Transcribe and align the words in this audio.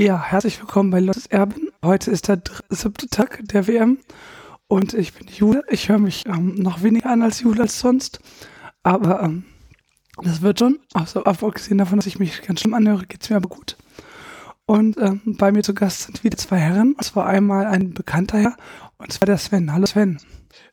Ja, 0.00 0.18
herzlich 0.22 0.58
willkommen 0.58 0.90
bei 0.90 0.98
Lottes 0.98 1.26
Erben. 1.26 1.68
Heute 1.84 2.10
ist 2.10 2.28
der 2.28 2.40
siebte 2.70 3.10
Tag 3.10 3.38
der 3.42 3.66
WM 3.66 3.98
und 4.66 4.94
ich 4.94 5.12
bin 5.12 5.28
Jule. 5.28 5.62
Ich 5.68 5.90
höre 5.90 5.98
mich 5.98 6.24
ähm, 6.24 6.54
noch 6.54 6.82
weniger 6.82 7.10
an 7.10 7.20
als 7.20 7.40
Jule 7.40 7.60
als 7.60 7.80
sonst, 7.80 8.18
aber 8.82 9.22
ähm, 9.22 9.44
das 10.22 10.40
wird 10.40 10.58
schon. 10.58 10.78
Also 10.94 11.24
abgesehen 11.24 11.76
davon, 11.76 11.98
dass 11.98 12.06
ich 12.06 12.18
mich 12.18 12.40
ganz 12.40 12.60
schlimm 12.60 12.72
anhöre, 12.72 13.04
geht 13.04 13.22
es 13.22 13.28
mir 13.28 13.36
aber 13.36 13.50
gut. 13.50 13.76
Und 14.64 14.96
ähm, 14.96 15.20
bei 15.36 15.52
mir 15.52 15.62
zu 15.62 15.74
Gast 15.74 16.04
sind 16.04 16.24
wieder 16.24 16.38
zwei 16.38 16.56
Herren. 16.56 16.94
Und 16.94 17.04
zwar 17.04 17.26
einmal 17.26 17.66
ein 17.66 17.92
bekannter 17.92 18.38
Herr 18.38 18.56
und 18.96 19.12
zwar 19.12 19.26
der 19.26 19.36
Sven. 19.36 19.70
Hallo 19.70 19.84
Sven. 19.84 20.18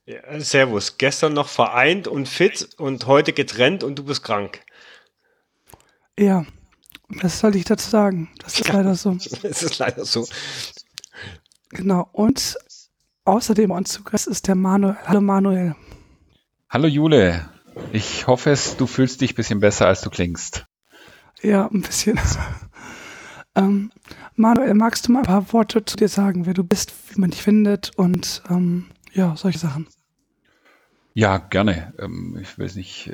Ja, 0.06 0.40
servus. 0.40 0.98
Gestern 0.98 1.34
noch 1.34 1.50
vereint 1.50 2.08
und 2.08 2.30
fit 2.30 2.70
und 2.78 3.08
heute 3.08 3.34
getrennt 3.34 3.84
und 3.84 4.00
du 4.00 4.06
bist 4.06 4.24
krank. 4.24 4.62
Ja, 6.18 6.46
was 7.10 7.40
soll 7.40 7.56
ich 7.56 7.66
dazu 7.66 7.90
sagen? 7.90 8.30
Das 8.40 8.60
ist 8.60 8.68
leider 8.72 8.96
so. 8.96 9.12
Es 9.44 9.64
ist 9.64 9.80
leider 9.80 10.06
so. 10.06 10.28
Genau. 11.70 12.10
Und 12.12 12.58
außerdem 13.26 13.72
uns 13.72 13.90
zu 13.90 14.04
Gast 14.04 14.28
ist 14.28 14.48
der 14.48 14.56
Manuel. 14.56 14.98
Hallo 15.06 15.22
Manuel. 15.22 15.76
Hallo 16.70 16.88
Jule. 16.88 17.50
Ich 17.94 18.28
hoffe 18.28 18.50
es, 18.52 18.78
du 18.78 18.88
fühlst 18.88 19.22
dich 19.22 19.34
ein 19.34 19.36
bisschen 19.36 19.60
besser, 19.60 19.88
als 19.88 20.02
du 20.02 20.10
klingst. 20.10 20.66
Ja, 21.42 21.68
ein 21.68 21.82
bisschen. 21.82 22.20
ähm, 23.56 23.92
Manuel, 24.36 24.74
magst 24.74 25.08
du 25.08 25.12
mal 25.12 25.20
ein 25.20 25.26
paar 25.26 25.54
Worte 25.54 25.86
zu 25.86 25.96
dir 25.96 26.10
sagen, 26.10 26.46
wer 26.46 26.54
du 26.54 26.64
bist, 26.64 26.94
wie 27.10 27.22
man 27.22 27.32
dich 27.32 27.44
findet 27.44 27.92
und 27.98 28.42
ähm, 28.50 28.88
ja, 29.14 29.36
solche 29.36 29.60
Sachen? 29.60 29.88
Ja, 31.14 31.38
gerne. 31.38 31.94
Ähm, 32.00 32.38
ich 32.42 32.58
weiß 32.60 32.76
nicht, 32.76 33.12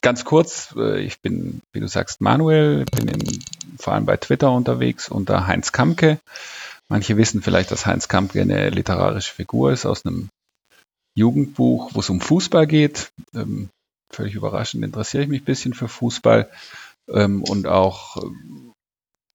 ganz 0.00 0.24
kurz, 0.24 0.74
äh, 0.76 1.00
ich 1.00 1.20
bin, 1.20 1.60
wie 1.72 1.80
du 1.80 1.88
sagst, 1.88 2.20
Manuel, 2.20 2.84
bin 2.84 3.08
in, 3.08 3.44
vor 3.78 3.94
allem 3.94 4.06
bei 4.06 4.16
Twitter 4.16 4.52
unterwegs 4.52 5.08
unter 5.08 5.46
Heinz 5.46 5.72
Kamke. 5.72 6.18
Manche 6.88 7.16
wissen 7.16 7.42
vielleicht, 7.42 7.70
dass 7.70 7.86
Heinz 7.86 8.08
Kamke 8.08 8.40
eine 8.40 8.70
literarische 8.70 9.34
Figur 9.34 9.72
ist 9.72 9.86
aus 9.86 10.04
einem 10.04 10.28
Jugendbuch, 11.14 11.90
wo 11.94 12.00
es 12.00 12.10
um 12.10 12.20
Fußball 12.20 12.66
geht. 12.66 13.12
Ähm, 13.34 13.68
völlig 14.12 14.34
überraschend 14.34 14.84
interessiere 14.84 15.24
ich 15.24 15.28
mich 15.28 15.42
ein 15.42 15.46
bisschen 15.46 15.74
für 15.74 15.88
Fußball 15.88 16.50
ähm, 17.08 17.44
und 17.44 17.66
auch 17.66 18.16
äh, 18.16 18.30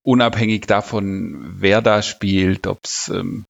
unabhängig 0.03 0.68
davon, 0.68 1.56
wer 1.59 1.81
da 1.81 2.02
spielt, 2.02 2.68
ob 2.68 2.80
es 2.84 3.09
ähm, 3.09 3.45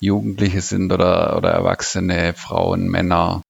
Jugendliche 0.00 0.62
sind 0.62 0.92
oder, 0.92 1.36
oder 1.36 1.50
Erwachsene, 1.50 2.32
Frauen, 2.34 2.88
Männer, 2.88 3.42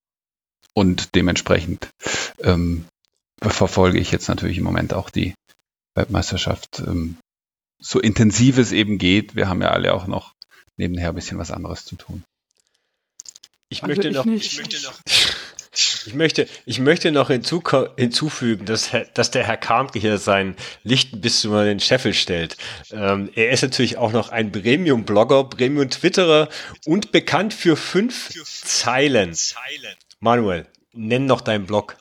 und 0.80 1.14
dementsprechend 1.14 1.90
ähm, 2.38 2.86
verfolge 3.42 3.98
ich 3.98 4.12
jetzt 4.12 4.28
natürlich 4.28 4.56
im 4.56 4.64
Moment 4.64 4.94
auch 4.94 5.10
die 5.10 5.34
Weltmeisterschaft 5.94 6.78
ähm, 6.78 7.18
so 7.78 8.00
intensiv 8.00 8.56
es 8.56 8.72
eben 8.72 8.96
geht. 8.96 9.36
Wir 9.36 9.46
haben 9.46 9.60
ja 9.60 9.72
alle 9.72 9.92
auch 9.92 10.06
noch 10.06 10.32
nebenher 10.78 11.10
ein 11.10 11.14
bisschen 11.14 11.36
was 11.36 11.50
anderes 11.50 11.84
zu 11.84 11.96
tun. 11.96 12.22
Ich 13.68 13.82
also 13.82 13.88
möchte 13.88 14.08
ich 14.08 14.14
noch, 14.14 14.24
ich 14.24 14.56
möchte 14.56 14.82
noch, 14.82 14.98
ich 16.06 16.14
möchte, 16.14 16.48
ich 16.64 16.78
möchte 16.78 17.12
noch 17.12 17.28
hinzu, 17.28 17.62
hinzufügen, 17.98 18.64
dass, 18.64 18.88
dass 19.12 19.30
der 19.30 19.46
Herr 19.46 19.58
Karmke 19.58 19.98
hier 19.98 20.16
sein 20.16 20.56
Licht 20.82 21.20
bis 21.20 21.42
zu 21.42 21.50
den 21.50 21.80
Scheffel 21.80 22.14
stellt. 22.14 22.56
Ähm, 22.90 23.28
er 23.34 23.50
ist 23.50 23.60
natürlich 23.60 23.98
auch 23.98 24.12
noch 24.12 24.30
ein 24.30 24.50
Premium-Blogger, 24.50 25.44
Premium-Twitterer 25.44 26.48
und 26.86 27.12
bekannt 27.12 27.52
für 27.52 27.76
fünf 27.76 28.30
Zeilen. 28.64 29.36
Manuel, 30.20 30.68
nenn 30.92 31.26
noch 31.26 31.40
deinen 31.40 31.66
Blog. 31.66 31.96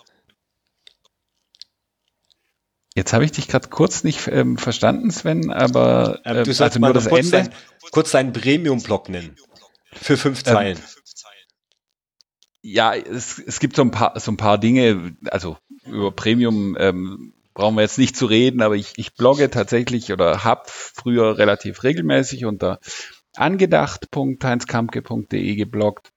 Jetzt 2.95 3.13
habe 3.13 3.23
ich 3.23 3.31
dich 3.31 3.47
gerade 3.47 3.69
kurz 3.69 4.03
nicht 4.03 4.27
ähm, 4.27 4.57
verstanden, 4.57 5.09
Sven, 5.09 5.51
aber 5.51 6.19
ähm, 6.25 6.43
du 6.43 6.53
sollst 6.53 6.75
also 6.75 6.79
nur 6.79 6.93
das 6.93 7.07
kurz 7.07 7.31
Ende. 7.31 7.49
Dein, 7.49 7.55
kurz 7.91 8.11
deinen 8.11 8.33
Premium-Blog 8.33 9.07
nennen. 9.07 9.37
Für 9.93 10.17
fünf 10.17 10.39
ähm, 10.39 10.45
Zeilen. 10.45 10.77
Ähm, 10.77 10.83
ja, 12.61 12.93
es, 12.93 13.39
es 13.39 13.61
gibt 13.61 13.77
so 13.77 13.83
ein 13.83 13.91
paar 13.91 14.19
so 14.19 14.31
ein 14.31 14.37
paar 14.37 14.57
Dinge, 14.57 15.15
also 15.31 15.57
über 15.85 16.11
Premium 16.11 16.75
ähm, 16.77 17.33
brauchen 17.53 17.75
wir 17.75 17.83
jetzt 17.83 17.97
nicht 17.97 18.17
zu 18.17 18.25
reden, 18.25 18.61
aber 18.61 18.75
ich, 18.75 18.91
ich 18.97 19.13
blogge 19.13 19.49
tatsächlich 19.49 20.11
oder 20.11 20.43
habe 20.43 20.63
früher 20.65 21.37
relativ 21.37 21.83
regelmäßig 21.83 22.43
unter 22.43 22.81
angedacht.heinzkampke.de 23.35 25.55
gebloggt. 25.55 26.11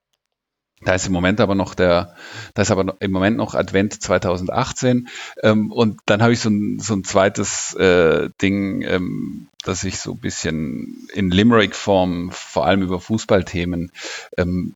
Da 0.85 0.95
ist 0.95 1.07
im 1.07 1.13
Moment 1.13 1.41
aber 1.41 1.55
noch 1.55 1.75
der, 1.75 2.15
da 2.55 2.63
ist 2.63 2.71
aber 2.71 2.97
im 3.01 3.11
Moment 3.13 3.37
noch 3.37 3.55
Advent 3.55 4.03
2018 4.03 5.09
ähm, 5.43 5.71
und 5.71 6.01
dann 6.07 6.23
habe 6.23 6.33
ich 6.33 6.41
so 6.41 6.51
ein, 6.51 6.79
so 6.81 6.95
ein 6.95 7.05
zweites 7.05 7.75
äh, 7.75 8.31
Ding, 8.41 8.83
ähm, 8.83 9.49
dass 9.65 9.85
ich 9.85 9.99
so 9.99 10.13
ein 10.13 10.21
bisschen 10.21 11.09
in 11.15 11.31
Limerick-Form, 11.31 12.31
vor 12.33 12.67
allem 12.67 12.83
über 12.83 13.01
Fußballthemen, 13.01 13.93
ähm, 14.37 14.75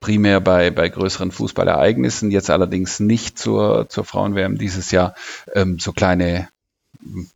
primär 0.00 0.40
bei, 0.40 0.70
bei 0.70 0.88
größeren 0.88 1.30
Fußballereignissen, 1.30 2.30
jetzt 2.30 2.50
allerdings 2.50 3.00
nicht 3.00 3.38
zur, 3.38 3.88
zur 3.88 4.04
Frauen-WM 4.04 4.58
dieses 4.58 4.90
Jahr, 4.90 5.14
ähm, 5.54 5.78
so 5.78 5.92
kleine 5.92 6.48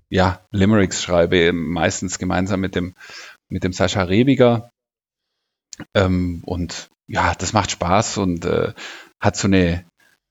ja, 0.09 0.41
Limericks 0.51 1.03
schreibe, 1.03 1.53
meistens 1.53 2.19
gemeinsam 2.19 2.61
mit 2.61 2.75
dem, 2.75 2.95
mit 3.49 3.65
dem 3.65 3.73
Sascha 3.73 4.03
Rebiger. 4.03 4.71
Ähm, 5.95 6.43
und 6.45 6.91
ja, 7.07 7.35
das 7.35 7.53
macht 7.53 7.71
Spaß 7.71 8.19
und 8.19 8.45
äh, 8.45 8.73
hat 9.21 9.37
so 9.37 9.49
eine, 9.49 9.87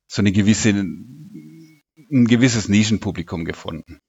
so 0.08 0.22
eine 0.22 0.32
gewisse, 0.32 0.70
ein 0.70 2.26
gewisses 2.26 2.70
Nischenpublikum 2.70 3.46
gefunden. 3.46 4.00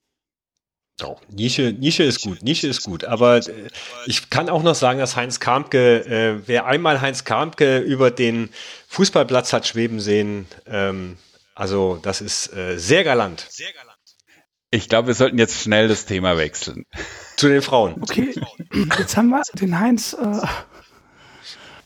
Oh, 1.03 1.17
Nische, 1.29 1.73
Nische 1.73 2.05
ist 2.05 2.23
gut, 2.23 2.43
Nische 2.43 2.69
ist 2.69 2.83
gut. 2.85 3.05
Aber 3.05 3.39
äh, 3.39 3.69
ich 4.07 4.31
kann 4.31 4.49
auch 4.49 4.63
noch 4.63 4.77
sagen, 4.77 5.01
dass 5.01 5.17
Heinz 5.17 5.41
Karmke, 5.41 6.05
äh, 6.07 6.43
wer 6.47 6.67
einmal 6.67 7.01
Heinz 7.01 7.25
Karmke 7.25 7.79
über 7.79 8.13
den 8.13 8.51
Fußballplatz 8.89 9.53
hat 9.53 9.67
schweben 9.67 9.99
sehen, 9.99 10.47
ähm, 10.67 11.17
also 11.57 11.99
das 12.03 12.21
ist 12.21 12.53
äh, 12.53 12.79
sehr 12.79 13.03
galant. 13.03 13.47
Sehr 13.49 13.73
galant. 13.73 13.99
Ich 14.71 14.89
glaube, 14.89 15.09
wir 15.09 15.15
sollten 15.15 15.39
jetzt 15.39 15.61
schnell 15.61 15.89
das 15.89 16.05
Thema 16.05 16.37
wechseln. 16.37 16.85
Zu 17.37 17.49
den 17.49 17.63
Frauen. 17.63 17.97
Okay, 18.01 18.35
jetzt 18.99 19.17
haben 19.17 19.29
wir 19.29 19.43
den 19.55 19.79
Heinz 19.79 20.15
äh, 20.15 20.47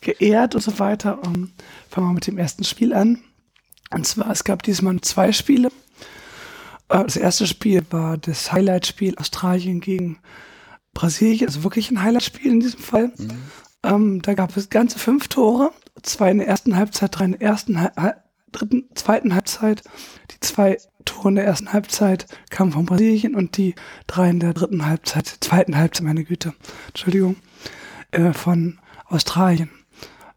geehrt 0.09 0.55
und 0.55 0.63
so 0.63 0.79
weiter. 0.79 1.19
Um, 1.27 1.35
ähm, 1.35 1.53
fangen 1.91 2.09
wir 2.09 2.15
mit 2.15 2.27
dem 2.27 2.39
ersten 2.39 2.65
Spiel 2.65 2.95
an. 2.95 3.23
Und 3.91 4.07
zwar, 4.07 4.31
es 4.31 4.45
gab 4.45 4.63
diesmal 4.63 5.01
zwei 5.01 5.33
Spiele. 5.33 5.69
Äh, 6.89 7.05
das 7.05 7.17
erste 7.17 7.47
Spiel 7.47 7.83
war 7.91 8.17
das 8.17 8.53
Highlight-Spiel 8.53 9.17
Australien 9.19 9.81
gegen 9.81 10.19
Brasilien, 10.95 11.47
also 11.47 11.63
wirklich 11.63 11.91
ein 11.91 12.03
Highlight-Spiel 12.03 12.53
in 12.53 12.61
diesem 12.61 12.81
Fall. 12.81 13.13
Mhm. 13.17 13.31
Ähm, 13.83 14.23
da 14.23 14.35
gab 14.35 14.57
es 14.57 14.71
ganze 14.71 14.99
fünf 14.99 15.29
Tore, 15.29 15.71
zwei 16.03 16.31
in 16.31 16.39
der 16.39 16.49
ersten 16.49 16.77
Halbzeit, 16.77 17.19
drei 17.19 17.27
in 17.27 17.33
der 17.33 17.43
ersten, 17.43 17.79
dritten, 18.51 18.89
zweiten 18.95 19.35
Halbzeit. 19.35 19.83
Die 20.31 20.41
zwei 20.41 20.79
Tore 21.05 21.29
in 21.29 21.35
der 21.37 21.45
ersten 21.45 21.73
Halbzeit 21.73 22.27
kamen 22.51 22.73
von 22.73 22.87
Brasilien 22.87 23.35
und 23.35 23.57
die 23.57 23.75
drei 24.07 24.31
in 24.31 24.41
der 24.41 24.55
dritten 24.55 24.87
Halbzeit, 24.87 25.27
zweiten 25.41 25.77
Halbzeit, 25.77 26.05
meine 26.05 26.25
Güte, 26.25 26.55
Entschuldigung, 26.89 27.37
äh, 28.11 28.33
von 28.33 28.79
Australien. 29.07 29.71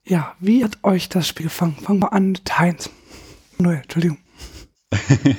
Ja, 0.06 0.36
wie 0.40 0.64
hat 0.64 0.84
euch 0.84 1.10
das 1.10 1.28
Spiel 1.28 1.46
gefangen? 1.46 1.76
Fangen 1.76 2.02
wir 2.02 2.14
an 2.14 2.32
mit 2.32 2.58
Heinz. 2.58 2.90
Null, 3.58 3.82
Entschuldigung. 3.84 4.18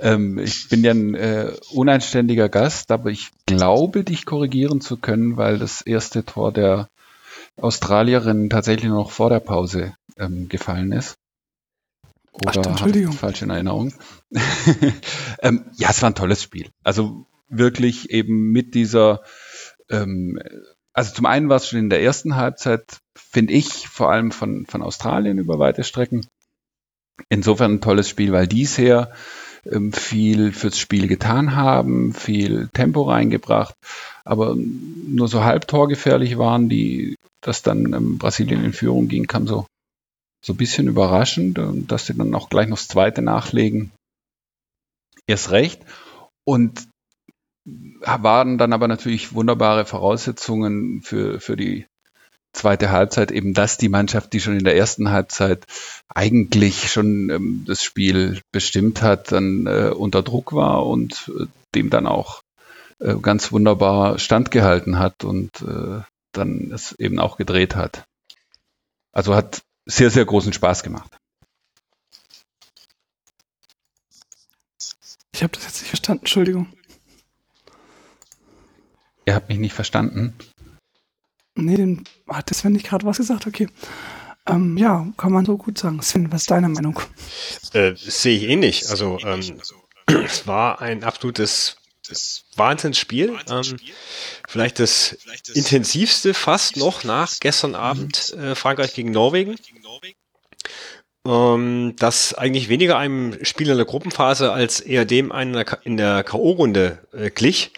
ähm, 0.00 0.38
ich 0.38 0.68
bin 0.68 0.84
ja 0.84 0.92
ein 0.92 1.14
äh, 1.14 1.52
uneinständiger 1.70 2.48
Gast, 2.48 2.90
aber 2.90 3.10
ich 3.10 3.30
glaube, 3.46 4.04
dich 4.04 4.26
korrigieren 4.26 4.80
zu 4.80 4.96
können, 4.96 5.36
weil 5.36 5.58
das 5.58 5.80
erste 5.80 6.24
Tor 6.24 6.52
der 6.52 6.88
Australierin 7.56 8.50
tatsächlich 8.50 8.90
noch 8.90 9.10
vor 9.10 9.30
der 9.30 9.40
Pause 9.40 9.94
ähm, 10.18 10.48
gefallen 10.48 10.92
ist. 10.92 11.16
Oder 12.32 12.60
Ach, 12.60 12.70
Entschuldigung. 12.70 13.12
falsch 13.12 13.42
in 13.42 13.50
Erinnerung. 13.50 13.92
ähm, 15.40 15.64
ja, 15.76 15.90
es 15.90 16.00
war 16.02 16.10
ein 16.10 16.14
tolles 16.14 16.42
Spiel. 16.42 16.70
Also 16.82 17.26
wirklich 17.48 18.10
eben 18.10 18.52
mit 18.52 18.74
dieser, 18.74 19.22
ähm, 19.90 20.38
also 20.92 21.14
zum 21.14 21.26
einen 21.26 21.48
war 21.48 21.56
es 21.56 21.68
schon 21.68 21.78
in 21.78 21.90
der 21.90 22.02
ersten 22.02 22.36
Halbzeit, 22.36 22.98
finde 23.16 23.52
ich, 23.52 23.88
vor 23.88 24.10
allem 24.10 24.30
von, 24.30 24.66
von 24.66 24.82
Australien 24.82 25.38
über 25.38 25.58
weite 25.58 25.84
Strecken 25.84 26.26
insofern 27.28 27.74
ein 27.74 27.80
tolles 27.80 28.08
Spiel, 28.08 28.32
weil 28.32 28.46
dies 28.46 28.78
her 28.78 29.12
ähm, 29.64 29.92
viel 29.92 30.52
fürs 30.52 30.78
Spiel 30.78 31.08
getan 31.08 31.54
haben, 31.54 32.14
viel 32.14 32.68
Tempo 32.72 33.02
reingebracht, 33.02 33.74
aber 34.24 34.56
nur 34.56 35.28
so 35.28 35.44
halb 35.44 35.68
torgefährlich 35.68 36.38
waren, 36.38 36.68
die, 36.68 37.16
dass 37.40 37.62
dann 37.62 37.92
ähm, 37.92 38.18
Brasilien 38.18 38.64
in 38.64 38.72
Führung 38.72 39.08
ging, 39.08 39.26
kam 39.26 39.46
so, 39.46 39.66
so 40.44 40.54
ein 40.54 40.56
bisschen 40.56 40.88
überraschend, 40.88 41.58
dass 41.88 42.06
sie 42.06 42.14
dann 42.14 42.34
auch 42.34 42.48
gleich 42.48 42.68
noch 42.68 42.78
das 42.78 42.88
zweite 42.88 43.22
nachlegen. 43.22 43.92
Erst 45.28 45.52
recht. 45.52 45.80
Und 46.44 46.88
waren 47.64 48.58
dann 48.58 48.72
aber 48.72 48.88
natürlich 48.88 49.34
wunderbare 49.34 49.84
Voraussetzungen 49.84 51.02
für, 51.02 51.40
für 51.40 51.56
die 51.56 51.86
zweite 52.52 52.90
Halbzeit 52.90 53.30
eben, 53.30 53.54
dass 53.54 53.78
die 53.78 53.88
Mannschaft, 53.88 54.32
die 54.32 54.40
schon 54.40 54.58
in 54.58 54.64
der 54.64 54.76
ersten 54.76 55.10
Halbzeit 55.10 55.64
eigentlich 56.08 56.90
schon 56.92 57.30
ähm, 57.30 57.64
das 57.66 57.82
Spiel 57.82 58.42
bestimmt 58.52 59.02
hat, 59.02 59.32
dann 59.32 59.66
äh, 59.66 59.90
unter 59.94 60.22
Druck 60.22 60.52
war 60.52 60.86
und 60.86 61.30
äh, 61.38 61.46
dem 61.74 61.88
dann 61.88 62.06
auch 62.06 62.42
äh, 62.98 63.14
ganz 63.16 63.52
wunderbar 63.52 64.18
standgehalten 64.18 64.98
hat 64.98 65.24
und 65.24 65.50
äh, 65.62 66.02
dann 66.32 66.72
es 66.72 66.92
eben 66.92 67.18
auch 67.18 67.36
gedreht 67.36 67.76
hat. 67.76 68.04
Also 69.12 69.34
hat 69.34 69.62
sehr, 69.86 70.10
sehr 70.10 70.24
großen 70.24 70.52
Spaß 70.52 70.82
gemacht. 70.82 71.10
Ich 75.34 75.42
habe 75.42 75.54
das 75.54 75.64
jetzt 75.64 75.80
nicht 75.80 75.88
verstanden, 75.88 76.22
Entschuldigung. 76.22 76.68
Ihr 79.24 79.34
habt 79.34 79.48
mich 79.48 79.58
nicht 79.58 79.74
verstanden? 79.74 80.34
Nee, 81.54 81.76
den 81.76 82.04
hat 82.28 82.50
der 82.50 82.56
Sven 82.56 82.72
nicht 82.72 82.86
gerade 82.86 83.04
was 83.06 83.18
gesagt, 83.18 83.46
okay. 83.46 83.68
Ähm, 84.46 84.76
ja, 84.76 85.06
kann 85.16 85.32
man 85.32 85.44
so 85.44 85.56
gut 85.56 85.78
sagen. 85.78 86.02
Sven, 86.02 86.32
was 86.32 86.42
ist 86.42 86.50
deine 86.50 86.68
Meinung? 86.68 86.98
Äh, 87.72 87.94
Sehe 87.94 88.36
ich 88.36 88.44
ähnlich. 88.44 88.88
Also 88.88 89.18
ähm, 89.20 89.60
es 90.06 90.46
war 90.46 90.80
ein 90.80 91.04
absolutes 91.04 91.76
Wahnsinnsspiel. 92.56 93.38
Ähm, 93.48 93.76
vielleicht 94.48 94.80
das 94.80 95.16
intensivste 95.54 96.34
fast 96.34 96.76
noch 96.76 97.04
nach 97.04 97.34
gestern 97.40 97.74
Abend 97.74 98.30
äh, 98.34 98.54
Frankreich 98.54 98.94
gegen 98.94 99.12
Norwegen. 99.12 99.56
Ähm, 101.24 101.94
das 101.98 102.34
eigentlich 102.34 102.68
weniger 102.68 102.98
einem 102.98 103.44
Spiel 103.44 103.68
in 103.68 103.76
der 103.76 103.86
Gruppenphase 103.86 104.52
als 104.52 104.80
eher 104.80 105.04
dem 105.04 105.30
einen 105.30 105.64
in 105.84 105.96
der 105.96 106.24
K.O.-Runde 106.24 106.98
äh, 107.12 107.30
glich 107.30 107.72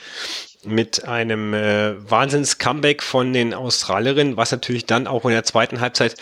mit 0.67 1.05
einem 1.05 1.55
äh, 1.55 2.11
Wahnsinns-Comeback 2.11 3.03
von 3.03 3.33
den 3.33 3.55
Australierinnen, 3.55 4.37
was 4.37 4.53
natürlich 4.53 4.87
dann 4.87 5.07
auch 5.07 5.25
in 5.25 5.31
der 5.31 5.45
zweiten 5.45 5.81
Halbzeit 5.81 6.17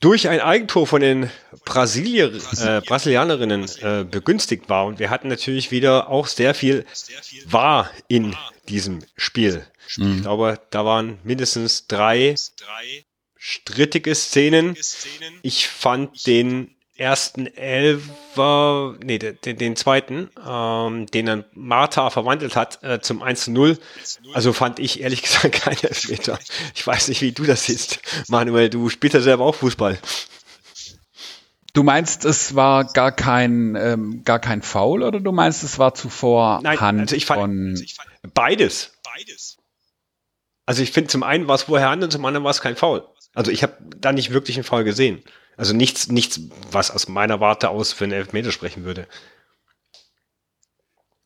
durch 0.00 0.28
ein 0.28 0.40
Eigentor 0.40 0.86
von 0.86 1.00
den 1.00 1.30
Brasilier, 1.64 2.32
äh, 2.58 2.80
Brasilianerinnen 2.80 3.68
äh, 3.80 4.04
begünstigt 4.04 4.68
war. 4.68 4.86
Und 4.86 4.98
wir 4.98 5.10
hatten 5.10 5.28
natürlich 5.28 5.70
wieder 5.70 6.08
auch 6.08 6.26
sehr 6.26 6.54
viel 6.54 6.84
wahr 7.46 7.88
in 8.08 8.36
diesem 8.68 8.98
Spiel. 9.16 9.64
Mhm. 9.96 10.16
Ich 10.16 10.22
glaube, 10.22 10.60
da 10.70 10.84
waren 10.84 11.18
mindestens 11.22 11.86
drei 11.86 12.34
strittige 13.36 14.14
Szenen. 14.14 14.76
Ich 15.42 15.68
fand 15.68 16.26
den 16.26 16.74
ersten 16.96 17.46
Elfer, 17.46 18.96
nee, 19.02 19.18
den, 19.18 19.56
den 19.58 19.76
zweiten, 19.76 20.30
ähm, 20.46 21.06
den 21.06 21.26
dann 21.26 21.44
Martha 21.54 22.10
verwandelt 22.10 22.54
hat 22.54 22.82
äh, 22.82 23.00
zum 23.00 23.22
1 23.22 23.44
zu 23.44 23.50
0. 23.50 23.78
Also 24.34 24.52
fand 24.52 24.78
ich 24.78 25.00
ehrlich 25.00 25.22
gesagt 25.22 25.52
keinen 25.62 25.82
Elfmeter. 25.82 26.38
Ich 26.74 26.86
weiß 26.86 27.08
nicht, 27.08 27.22
wie 27.22 27.32
du 27.32 27.44
das 27.44 27.64
siehst, 27.64 28.00
Manuel. 28.28 28.68
Du 28.70 28.88
spielst 28.88 29.14
ja 29.14 29.20
selber 29.20 29.44
auch 29.44 29.54
Fußball. 29.54 29.98
Du 31.74 31.82
meinst, 31.82 32.26
es 32.26 32.54
war 32.54 32.84
gar 32.84 33.12
kein, 33.12 33.74
ähm, 33.76 34.24
gar 34.24 34.38
kein 34.38 34.60
Foul 34.60 35.02
oder 35.02 35.20
du 35.20 35.32
meinst, 35.32 35.62
es 35.62 35.78
war 35.78 35.94
zuvor 35.94 36.60
Nein, 36.62 36.78
Hand 36.78 37.00
also 37.00 37.16
ich 37.16 37.24
fand, 37.24 37.40
von... 37.40 37.68
Also 37.70 37.82
ich 37.82 37.94
fand 37.94 38.34
beides. 38.34 38.92
Beides. 39.02 39.56
Also 40.66 40.82
ich 40.82 40.92
finde, 40.92 41.08
zum 41.08 41.22
einen 41.22 41.48
war 41.48 41.54
es 41.54 41.62
vorher 41.62 41.88
Hand 41.88 42.04
und 42.04 42.12
zum 42.12 42.24
anderen 42.26 42.44
war 42.44 42.50
es 42.50 42.60
kein 42.60 42.76
Foul. 42.76 43.06
Also 43.34 43.50
ich 43.50 43.62
habe 43.62 43.76
da 43.96 44.12
nicht 44.12 44.32
wirklich 44.32 44.56
einen 44.56 44.64
Foul 44.64 44.84
gesehen. 44.84 45.24
Also 45.56 45.74
nichts, 45.74 46.08
nichts, 46.08 46.40
was 46.70 46.90
aus 46.90 47.08
meiner 47.08 47.40
Warte 47.40 47.68
aus 47.68 47.92
für 47.92 48.04
einen 48.04 48.12
Elfmeter 48.12 48.52
sprechen 48.52 48.84
würde. 48.84 49.06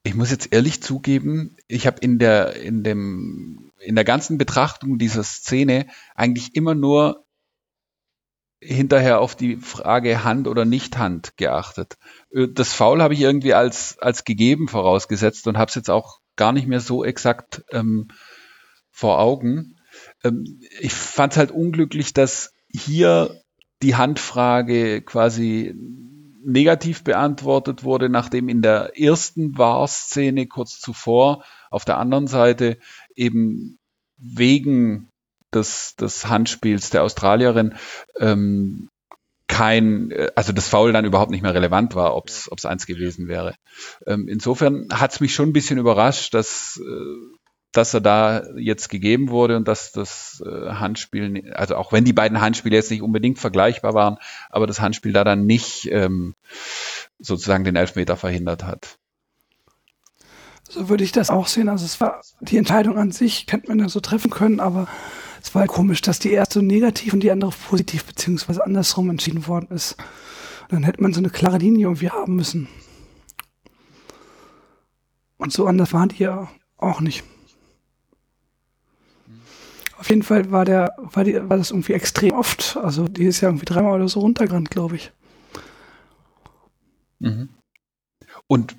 Ich 0.02 0.14
muss 0.14 0.30
jetzt 0.30 0.52
ehrlich 0.52 0.82
zugeben, 0.82 1.56
ich 1.66 1.86
habe 1.86 1.98
in 2.00 2.18
der, 2.18 2.54
in 2.56 2.84
dem, 2.84 3.72
in 3.80 3.94
der 3.94 4.04
ganzen 4.04 4.38
Betrachtung 4.38 4.98
dieser 4.98 5.24
Szene 5.24 5.86
eigentlich 6.14 6.54
immer 6.54 6.74
nur 6.74 7.26
hinterher 8.60 9.20
auf 9.20 9.34
die 9.34 9.56
Frage 9.56 10.24
Hand 10.24 10.48
oder 10.48 10.64
nicht 10.64 10.96
Hand 10.96 11.36
geachtet. 11.36 11.98
Das 12.30 12.72
Foul 12.72 13.02
habe 13.02 13.14
ich 13.14 13.20
irgendwie 13.20 13.54
als, 13.54 13.98
als 13.98 14.24
gegeben 14.24 14.68
vorausgesetzt 14.68 15.46
und 15.46 15.58
habe 15.58 15.68
es 15.68 15.74
jetzt 15.74 15.90
auch 15.90 16.20
gar 16.36 16.52
nicht 16.52 16.66
mehr 16.66 16.80
so 16.80 17.04
exakt 17.04 17.64
ähm, 17.70 18.08
vor 18.90 19.18
Augen. 19.18 19.76
Ähm, 20.24 20.60
ich 20.80 20.94
fand 20.94 21.32
es 21.32 21.38
halt 21.38 21.50
unglücklich, 21.50 22.12
dass 22.12 22.52
hier 22.68 23.42
die 23.82 23.96
Handfrage 23.96 25.02
quasi 25.02 25.74
negativ 26.44 27.02
beantwortet 27.02 27.82
wurde, 27.82 28.08
nachdem 28.08 28.48
in 28.48 28.62
der 28.62 28.98
ersten 28.98 29.58
War-Szene 29.58 30.46
kurz 30.46 30.80
zuvor 30.80 31.44
auf 31.70 31.84
der 31.84 31.98
anderen 31.98 32.28
Seite 32.28 32.78
eben 33.16 33.78
wegen 34.16 35.08
des, 35.52 35.96
des 35.96 36.26
Handspiels 36.28 36.90
der 36.90 37.02
Australierin 37.02 37.74
ähm, 38.18 38.88
kein, 39.48 40.12
also 40.34 40.52
das 40.52 40.68
Foul 40.68 40.92
dann 40.92 41.04
überhaupt 41.04 41.30
nicht 41.30 41.42
mehr 41.42 41.54
relevant 41.54 41.94
war, 41.94 42.14
ob 42.14 42.28
es 42.28 42.64
eins 42.64 42.86
gewesen 42.86 43.28
wäre. 43.28 43.54
Ähm, 44.06 44.28
insofern 44.28 44.88
hat 44.92 45.12
es 45.12 45.20
mich 45.20 45.34
schon 45.34 45.50
ein 45.50 45.52
bisschen 45.52 45.78
überrascht, 45.78 46.34
dass 46.34 46.80
äh, 46.84 47.36
dass 47.76 47.94
er 47.94 48.00
da 48.00 48.42
jetzt 48.56 48.88
gegeben 48.88 49.30
wurde 49.30 49.56
und 49.56 49.68
dass 49.68 49.92
das 49.92 50.42
äh, 50.44 50.70
Handspiel, 50.70 51.52
also 51.54 51.76
auch 51.76 51.92
wenn 51.92 52.04
die 52.04 52.12
beiden 52.12 52.40
Handspiele 52.40 52.76
jetzt 52.76 52.90
nicht 52.90 53.02
unbedingt 53.02 53.38
vergleichbar 53.38 53.94
waren, 53.94 54.16
aber 54.50 54.66
das 54.66 54.80
Handspiel 54.80 55.12
da 55.12 55.24
dann 55.24 55.46
nicht 55.46 55.88
ähm, 55.90 56.34
sozusagen 57.18 57.64
den 57.64 57.76
Elfmeter 57.76 58.16
verhindert 58.16 58.64
hat. 58.64 58.98
So 60.68 60.88
würde 60.88 61.04
ich 61.04 61.12
das 61.12 61.30
auch 61.30 61.46
sehen. 61.46 61.68
Also 61.68 61.84
es 61.84 62.00
war 62.00 62.20
die 62.40 62.56
Entscheidung 62.56 62.98
an 62.98 63.12
sich, 63.12 63.46
könnte 63.46 63.68
man 63.68 63.78
ja 63.78 63.88
so 63.88 64.00
treffen 64.00 64.30
können, 64.30 64.58
aber 64.58 64.88
es 65.42 65.54
war 65.54 65.60
halt 65.60 65.70
komisch, 65.70 66.00
dass 66.00 66.18
die 66.18 66.32
erste 66.32 66.62
negativ 66.62 67.12
und 67.12 67.20
die 67.20 67.30
andere 67.30 67.52
positiv 67.68 68.04
beziehungsweise 68.04 68.64
andersrum 68.64 69.10
entschieden 69.10 69.46
worden 69.46 69.68
ist. 69.70 69.96
Dann 70.68 70.82
hätte 70.82 71.00
man 71.00 71.12
so 71.12 71.20
eine 71.20 71.30
klare 71.30 71.58
Linie 71.58 71.86
irgendwie 71.86 72.10
haben 72.10 72.34
müssen. 72.34 72.68
Und 75.38 75.52
so 75.52 75.66
anders 75.66 75.92
waren 75.92 76.08
die 76.08 76.24
ja 76.24 76.48
auch 76.78 77.00
nicht. 77.00 77.22
Auf 79.98 80.10
jeden 80.10 80.22
Fall 80.22 80.50
war 80.50 80.64
der, 80.64 80.94
war, 80.98 81.24
die, 81.24 81.34
war 81.34 81.56
das 81.56 81.70
irgendwie 81.70 81.94
extrem 81.94 82.32
oft. 82.32 82.76
Also 82.76 83.08
die 83.08 83.24
ist 83.24 83.40
ja 83.40 83.48
irgendwie 83.48 83.64
dreimal 83.64 83.94
oder 83.94 84.08
so 84.08 84.20
runtergerannt, 84.20 84.70
glaube 84.70 84.96
ich. 84.96 85.12
Mhm. 87.18 87.48
Und 88.46 88.76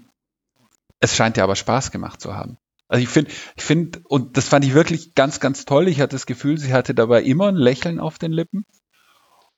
es 0.99 1.15
scheint 1.15 1.37
ja 1.37 1.43
aber 1.43 1.55
Spaß 1.55 1.91
gemacht 1.91 2.21
zu 2.21 2.35
haben. 2.35 2.57
Also 2.87 3.03
ich 3.03 3.09
finde, 3.09 3.31
ich 3.55 3.63
finde, 3.63 3.99
und 4.05 4.37
das 4.37 4.47
fand 4.47 4.63
ich 4.63 4.73
wirklich 4.73 5.13
ganz, 5.13 5.39
ganz 5.39 5.65
toll. 5.65 5.87
Ich 5.87 5.99
hatte 5.99 6.15
das 6.15 6.25
Gefühl, 6.25 6.57
sie 6.57 6.73
hatte 6.73 6.95
dabei 6.95 7.21
immer 7.23 7.47
ein 7.47 7.55
Lächeln 7.55 7.99
auf 7.99 8.17
den 8.17 8.31
Lippen 8.31 8.65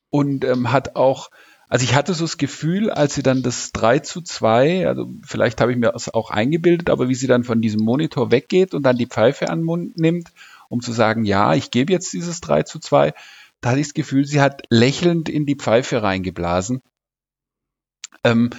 und 0.09 0.43
ähm, 0.45 0.71
hat 0.71 0.95
auch, 0.95 1.29
also 1.67 1.83
ich 1.83 1.93
hatte 1.93 2.15
so 2.15 2.23
das 2.23 2.37
Gefühl, 2.37 2.89
als 2.89 3.13
sie 3.13 3.21
dann 3.21 3.43
das 3.43 3.71
3 3.71 3.99
zu 3.99 4.21
2, 4.21 4.87
also 4.87 5.11
vielleicht 5.23 5.61
habe 5.61 5.71
ich 5.71 5.77
mir 5.77 5.91
das 5.91 6.11
auch 6.11 6.31
eingebildet, 6.31 6.89
aber 6.89 7.07
wie 7.07 7.15
sie 7.15 7.27
dann 7.27 7.43
von 7.43 7.61
diesem 7.61 7.81
Monitor 7.81 8.31
weggeht 8.31 8.73
und 8.73 8.81
dann 8.83 8.97
die 8.97 9.05
Pfeife 9.05 9.49
an 9.49 9.59
den 9.59 9.65
Mund 9.65 9.97
nimmt 9.97 10.31
um 10.69 10.81
zu 10.81 10.93
sagen, 10.93 11.25
ja, 11.25 11.53
ich 11.53 11.71
gebe 11.71 11.91
jetzt 11.91 12.13
dieses 12.13 12.39
3 12.41 12.63
zu 12.63 12.79
2. 12.79 13.13
Da 13.61 13.69
hatte 13.69 13.79
ich 13.81 13.87
das 13.87 13.93
Gefühl, 13.93 14.25
sie 14.25 14.39
hat 14.39 14.63
lächelnd 14.69 15.27
in 15.27 15.45
die 15.45 15.55
Pfeife 15.55 16.01
reingeblasen. 16.01 16.81
Ähm, 18.23 18.51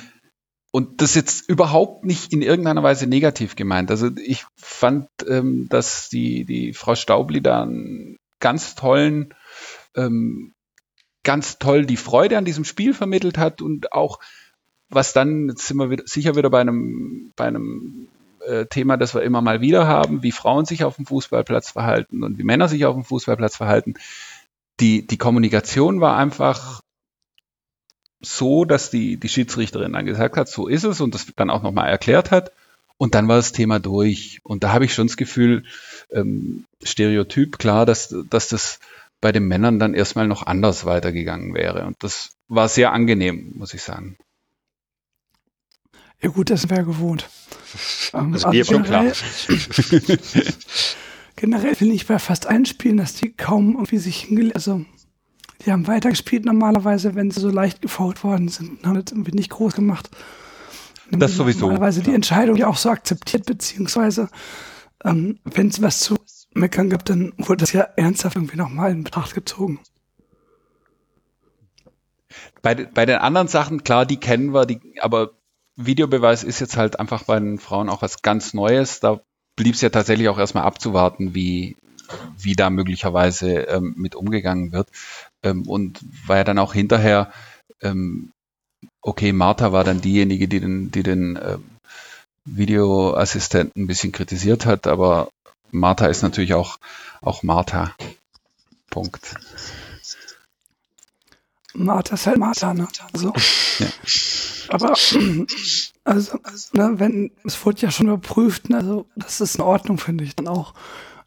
und 0.72 1.00
das 1.00 1.14
jetzt 1.14 1.48
überhaupt 1.48 2.04
nicht 2.04 2.32
in 2.32 2.42
irgendeiner 2.42 2.82
Weise 2.82 3.06
negativ 3.06 3.56
gemeint. 3.56 3.90
Also 3.90 4.10
ich 4.16 4.44
fand, 4.56 5.08
ähm, 5.26 5.66
dass 5.68 6.08
die, 6.08 6.44
die 6.44 6.74
Frau 6.74 6.94
Staubli 6.94 7.40
da 7.40 7.62
einen 7.62 8.18
ganz 8.38 8.74
tollen, 8.74 9.34
ähm, 9.96 10.52
ganz 11.24 11.58
toll 11.58 11.86
die 11.86 11.96
Freude 11.96 12.38
an 12.38 12.44
diesem 12.44 12.64
Spiel 12.64 12.94
vermittelt 12.94 13.36
hat 13.36 13.62
und 13.62 13.92
auch 13.92 14.20
was 14.88 15.12
dann, 15.12 15.48
jetzt 15.48 15.66
sind 15.66 15.76
wir 15.76 15.90
wieder, 15.90 16.04
sicher 16.06 16.36
wieder 16.36 16.50
bei 16.50 16.60
einem, 16.60 17.32
bei 17.36 17.46
einem 17.46 18.08
äh, 18.46 18.66
Thema, 18.66 18.96
das 18.96 19.14
wir 19.14 19.22
immer 19.22 19.40
mal 19.40 19.60
wieder 19.60 19.86
haben, 19.86 20.22
wie 20.22 20.32
Frauen 20.32 20.64
sich 20.64 20.84
auf 20.84 20.96
dem 20.96 21.06
Fußballplatz 21.06 21.70
verhalten 21.70 22.22
und 22.22 22.38
wie 22.38 22.44
Männer 22.44 22.68
sich 22.68 22.84
auf 22.84 22.94
dem 22.94 23.04
Fußballplatz 23.04 23.56
verhalten. 23.56 23.94
Die, 24.80 25.06
die 25.06 25.18
Kommunikation 25.18 26.00
war 26.00 26.16
einfach 26.16 26.80
so, 28.20 28.64
dass 28.64 28.90
die, 28.90 29.16
die 29.16 29.28
Schiedsrichterin 29.28 29.92
dann 29.92 30.06
gesagt 30.06 30.36
hat, 30.36 30.48
so 30.48 30.68
ist 30.68 30.84
es 30.84 31.00
und 31.00 31.14
das 31.14 31.26
dann 31.36 31.50
auch 31.50 31.62
nochmal 31.62 31.88
erklärt 31.88 32.30
hat. 32.30 32.52
Und 32.96 33.14
dann 33.14 33.28
war 33.28 33.36
das 33.36 33.52
Thema 33.52 33.80
durch. 33.80 34.40
Und 34.42 34.62
da 34.62 34.72
habe 34.72 34.84
ich 34.84 34.92
schon 34.92 35.06
das 35.06 35.16
Gefühl, 35.16 35.64
ähm, 36.10 36.64
Stereotyp, 36.82 37.58
klar, 37.58 37.86
dass, 37.86 38.14
dass 38.28 38.48
das 38.48 38.78
bei 39.22 39.32
den 39.32 39.48
Männern 39.48 39.78
dann 39.78 39.94
erstmal 39.94 40.28
noch 40.28 40.46
anders 40.46 40.84
weitergegangen 40.84 41.54
wäre. 41.54 41.86
Und 41.86 41.96
das 42.02 42.36
war 42.48 42.68
sehr 42.68 42.92
angenehm, 42.92 43.52
muss 43.56 43.72
ich 43.72 43.82
sagen. 43.82 44.18
Ja 46.20 46.28
gut, 46.28 46.50
das 46.50 46.68
wäre 46.68 46.84
gewohnt. 46.84 47.28
Also 48.12 48.48
mir 48.48 48.64
schon 48.64 48.82
klar. 48.82 49.04
generell 51.36 51.74
finde 51.74 51.94
ich 51.94 52.06
bei 52.06 52.18
fast 52.18 52.46
allen 52.46 52.66
Spielen, 52.66 52.96
dass 52.96 53.14
die 53.14 53.32
kaum 53.32 53.72
irgendwie 53.72 53.98
sich 53.98 54.22
hingelegt, 54.22 54.56
also 54.56 54.84
die 55.64 55.72
haben 55.72 55.86
weitergespielt 55.86 56.44
normalerweise, 56.44 57.14
wenn 57.14 57.30
sie 57.30 57.40
so 57.40 57.50
leicht 57.50 57.82
gefault 57.82 58.24
worden 58.24 58.48
sind, 58.48 58.84
haben 58.84 58.94
das 58.94 59.12
irgendwie 59.12 59.32
nicht 59.32 59.50
groß 59.50 59.74
gemacht. 59.74 60.10
Das 61.10 61.34
sowieso. 61.34 61.66
Normalerweise 61.66 62.02
die 62.02 62.14
Entscheidung 62.14 62.56
ja 62.56 62.68
auch 62.68 62.76
so 62.76 62.88
akzeptiert, 62.88 63.46
beziehungsweise 63.46 64.28
ähm, 65.04 65.38
wenn 65.44 65.68
es 65.68 65.82
was 65.82 66.00
zu 66.00 66.16
meckern 66.54 66.90
gibt, 66.90 67.10
dann 67.10 67.32
wurde 67.36 67.58
das 67.58 67.72
ja 67.72 67.82
ernsthaft 67.96 68.36
irgendwie 68.36 68.56
nochmal 68.56 68.90
in 68.90 69.04
Betracht 69.04 69.34
gezogen. 69.34 69.80
Bei, 72.62 72.74
bei 72.74 73.06
den 73.06 73.18
anderen 73.18 73.48
Sachen, 73.48 73.82
klar, 73.82 74.06
die 74.06 74.18
kennen 74.18 74.52
wir, 74.52 74.66
die, 74.66 74.80
aber 75.00 75.32
Videobeweis 75.76 76.44
ist 76.44 76.60
jetzt 76.60 76.76
halt 76.76 76.98
einfach 76.98 77.24
bei 77.24 77.38
den 77.38 77.58
Frauen 77.58 77.88
auch 77.88 78.02
was 78.02 78.22
ganz 78.22 78.54
Neues. 78.54 79.00
Da 79.00 79.20
blieb 79.56 79.74
es 79.74 79.80
ja 79.80 79.90
tatsächlich 79.90 80.28
auch 80.28 80.38
erstmal 80.38 80.64
abzuwarten, 80.64 81.34
wie, 81.34 81.76
wie 82.38 82.54
da 82.54 82.70
möglicherweise 82.70 83.52
ähm, 83.62 83.94
mit 83.96 84.14
umgegangen 84.14 84.72
wird. 84.72 84.88
Ähm, 85.42 85.66
und 85.68 86.00
war 86.26 86.38
ja 86.38 86.44
dann 86.44 86.58
auch 86.58 86.74
hinterher, 86.74 87.32
ähm, 87.80 88.32
okay, 89.02 89.32
Martha 89.32 89.72
war 89.72 89.84
dann 89.84 90.00
diejenige, 90.00 90.48
die 90.48 90.60
den, 90.60 90.90
die 90.90 91.02
den 91.02 91.38
ähm, 91.42 91.64
Videoassistenten 92.44 93.84
ein 93.84 93.86
bisschen 93.86 94.12
kritisiert 94.12 94.66
hat, 94.66 94.86
aber 94.86 95.28
Martha 95.70 96.06
ist 96.06 96.22
natürlich 96.22 96.54
auch, 96.54 96.78
auch 97.20 97.42
Martha. 97.42 97.94
Punkt. 98.90 99.36
Martha 101.74 102.14
ist 102.14 102.26
halt 102.26 102.38
Martha, 102.38 102.74
ne? 102.74 102.88
Also, 103.12 103.32
ja. 103.78 103.86
Aber, 104.68 104.94
also, 106.04 106.38
ne, 106.72 106.92
wenn, 106.96 107.30
es 107.44 107.64
wurde 107.64 107.82
ja 107.82 107.90
schon 107.90 108.06
überprüft, 108.06 108.70
ne, 108.70 108.78
also, 108.78 109.06
das 109.16 109.40
ist 109.40 109.56
in 109.56 109.62
Ordnung, 109.62 109.98
finde 109.98 110.24
ich 110.24 110.36
dann 110.36 110.48
auch. 110.48 110.74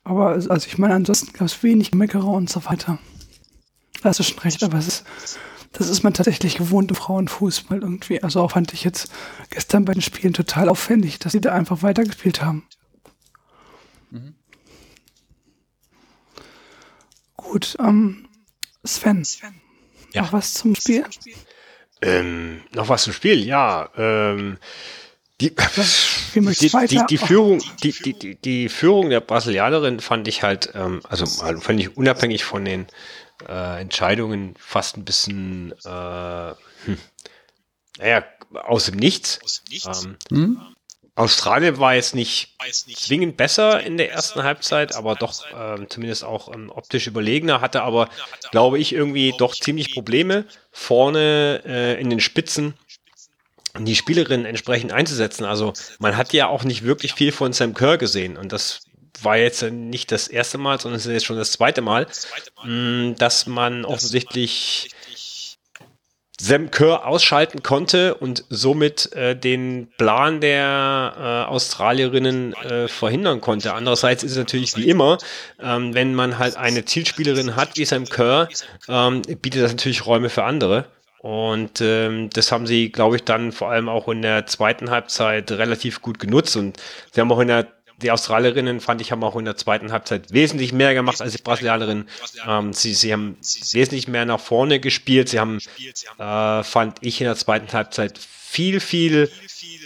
Aber, 0.03 0.29
also, 0.29 0.55
ich 0.55 0.77
meine, 0.77 0.95
ansonsten 0.95 1.33
gab 1.33 1.47
es 1.47 1.63
wenig 1.63 1.93
Meckerer 1.93 2.27
und 2.27 2.49
so 2.49 2.65
weiter. 2.65 2.99
Da 4.01 4.09
hast 4.09 4.19
du 4.19 4.23
schon 4.23 4.39
recht, 4.39 4.63
aber 4.63 4.77
es 4.77 4.87
ist, 4.87 5.05
das 5.73 5.89
ist 5.89 6.03
man 6.03 6.13
tatsächlich 6.13 6.55
gewohnt 6.55 6.91
im 6.91 6.95
Frauenfußball 6.95 7.79
irgendwie. 7.79 8.21
Also 8.21 8.41
auch 8.41 8.51
fand 8.51 8.73
ich 8.73 8.83
jetzt 8.83 9.11
gestern 9.49 9.85
bei 9.85 9.93
den 9.93 10.01
Spielen 10.01 10.33
total 10.33 10.69
aufwendig, 10.69 11.19
dass 11.19 11.31
sie 11.31 11.41
da 11.41 11.51
einfach 11.53 11.81
weitergespielt 11.81 12.41
haben. 12.41 12.67
Mhm. 14.11 14.35
Gut, 17.35 17.75
ähm, 17.79 18.27
Sven. 18.85 19.25
Sven. 19.25 19.62
Ja. 20.13 20.21
Noch 20.21 20.33
was 20.33 20.53
zum 20.53 20.75
Spiel? 20.75 21.05
Ähm, 22.01 22.61
noch 22.73 22.89
was 22.89 23.03
zum 23.03 23.13
Spiel, 23.13 23.45
ja. 23.45 23.89
Ähm, 23.97 24.57
die, 25.41 25.53
die, 26.35 26.69
die, 26.87 27.01
die, 27.09 27.17
Führung, 27.17 27.61
die, 27.83 27.91
die, 27.91 28.35
die, 28.35 28.69
Führung 28.69 29.09
der 29.09 29.19
Brasilianerin 29.19 29.99
fand 29.99 30.27
ich 30.27 30.43
halt, 30.43 30.71
ähm, 30.75 31.01
also 31.09 31.25
fand 31.25 31.79
ich 31.79 31.97
unabhängig 31.97 32.43
von 32.43 32.63
den 32.63 32.87
äh, 33.49 33.81
Entscheidungen 33.81 34.55
fast 34.57 34.95
ein 34.95 35.05
bisschen, 35.05 35.73
äh, 35.83 36.53
hm, 36.85 36.97
naja, 37.97 38.23
aus 38.53 38.85
dem 38.85 38.95
Nichts. 38.95 39.39
Aus 39.43 39.63
dem 39.63 39.71
Nichts. 39.71 40.03
Ähm, 40.03 40.17
hm? 40.31 40.72
Australien 41.15 41.77
war 41.77 41.93
jetzt 41.93 42.15
nicht 42.15 42.55
zwingend 42.95 43.37
besser 43.37 43.81
in 43.81 43.97
der 43.97 44.11
ersten 44.11 44.41
Halbzeit, 44.41 44.95
aber 44.95 45.15
doch 45.15 45.33
äh, 45.51 45.87
zumindest 45.87 46.23
auch 46.23 46.51
ähm, 46.51 46.71
optisch 46.71 47.05
überlegener, 47.05 47.61
hatte 47.61 47.83
aber, 47.83 48.09
glaube 48.51 48.79
ich, 48.79 48.93
irgendwie 48.93 49.33
doch 49.37 49.53
ziemlich 49.53 49.93
Probleme 49.93 50.45
vorne 50.71 51.61
äh, 51.65 52.01
in 52.01 52.09
den 52.09 52.19
Spitzen 52.19 52.73
die 53.79 53.95
Spielerin 53.95 54.45
entsprechend 54.45 54.91
einzusetzen. 54.91 55.45
Also 55.45 55.73
man 55.99 56.15
hat 56.15 56.33
ja 56.33 56.47
auch 56.47 56.63
nicht 56.63 56.83
wirklich 56.83 57.13
viel 57.13 57.31
von 57.31 57.53
Sam 57.53 57.73
Kerr 57.73 57.97
gesehen 57.97 58.37
und 58.37 58.51
das 58.51 58.81
war 59.21 59.37
jetzt 59.37 59.63
nicht 59.63 60.11
das 60.11 60.27
erste 60.27 60.57
Mal, 60.57 60.79
sondern 60.79 60.97
es 60.97 61.05
ist 61.05 61.13
jetzt 61.13 61.25
schon 61.25 61.37
das 61.37 61.53
zweite 61.53 61.81
Mal, 61.81 62.07
mm, 62.63 63.13
dass 63.17 63.47
man 63.47 63.85
offensichtlich 63.85 64.89
Sam 66.39 66.71
Kerr 66.71 67.05
ausschalten 67.05 67.61
konnte 67.61 68.15
und 68.15 68.43
somit 68.49 69.13
äh, 69.13 69.35
den 69.35 69.87
Plan 69.97 70.41
der 70.41 71.13
äh, 71.47 71.51
Australierinnen 71.51 72.53
äh, 72.53 72.87
verhindern 72.87 73.39
konnte. 73.39 73.73
Andererseits 73.73 74.23
ist 74.23 74.31
es 74.31 74.37
natürlich 74.37 74.75
wie 74.75 74.89
immer, 74.89 75.19
ähm, 75.61 75.93
wenn 75.93 76.15
man 76.15 76.39
halt 76.39 76.57
eine 76.57 76.85
Zielspielerin 76.85 77.55
hat 77.55 77.77
wie 77.77 77.85
Sam 77.85 78.05
Kerr, 78.05 78.49
ähm, 78.89 79.21
bietet 79.21 79.61
das 79.61 79.71
natürlich 79.71 80.05
Räume 80.05 80.29
für 80.29 80.43
andere. 80.43 80.85
Und 81.19 81.79
ähm, 81.79 82.29
das 82.33 82.51
haben 82.51 82.67
sie, 82.67 82.91
glaube 82.91 83.15
ich, 83.15 83.23
dann 83.23 83.53
vor 83.53 83.69
allem 83.69 83.87
auch 83.87 84.09
in 84.09 84.21
der 84.21 84.45
zweiten 84.45 84.89
Halbzeit 84.89 85.49
relativ 85.53 86.01
gut 86.01 86.19
genutzt. 86.19 86.57
Und 86.57 86.77
sie 87.13 87.21
haben 87.21 87.31
auch 87.31 87.39
in 87.39 87.47
der 87.47 87.67
die 88.01 88.11
Australierinnen, 88.11 88.79
fand 88.79 89.01
ich, 89.01 89.11
haben 89.11 89.23
auch 89.23 89.35
in 89.35 89.45
der 89.45 89.55
zweiten 89.55 89.91
Halbzeit 89.91 90.33
wesentlich 90.33 90.73
mehr 90.73 90.93
gemacht 90.93 91.21
als 91.21 91.33
die 91.33 91.41
Brasilianerinnen. 91.41 92.07
Ähm, 92.47 92.73
sie, 92.73 92.93
sie 92.93 93.13
haben 93.13 93.37
wesentlich 93.71 94.07
mehr 94.07 94.25
nach 94.25 94.39
vorne 94.39 94.79
gespielt. 94.79 95.29
Sie 95.29 95.39
haben, 95.39 95.59
äh, 96.17 96.63
fand 96.63 96.97
ich, 97.01 97.21
in 97.21 97.25
der 97.25 97.35
zweiten 97.35 97.71
Halbzeit 97.71 98.17
viel, 98.17 98.79
viel 98.79 99.31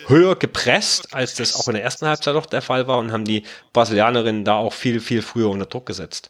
höher 0.07 0.35
gepresst, 0.35 1.13
als 1.13 1.35
das 1.35 1.55
auch 1.55 1.67
in 1.67 1.75
der 1.75 1.83
ersten 1.83 2.07
Halbzeit 2.07 2.33
noch 2.33 2.45
der 2.45 2.61
Fall 2.61 2.87
war 2.87 2.97
und 2.97 3.11
haben 3.11 3.25
die 3.25 3.43
Brasilianerinnen 3.73 4.45
da 4.45 4.55
auch 4.55 4.73
viel, 4.73 4.99
viel 4.99 5.21
früher 5.21 5.49
unter 5.49 5.65
Druck 5.65 5.85
gesetzt. 5.85 6.29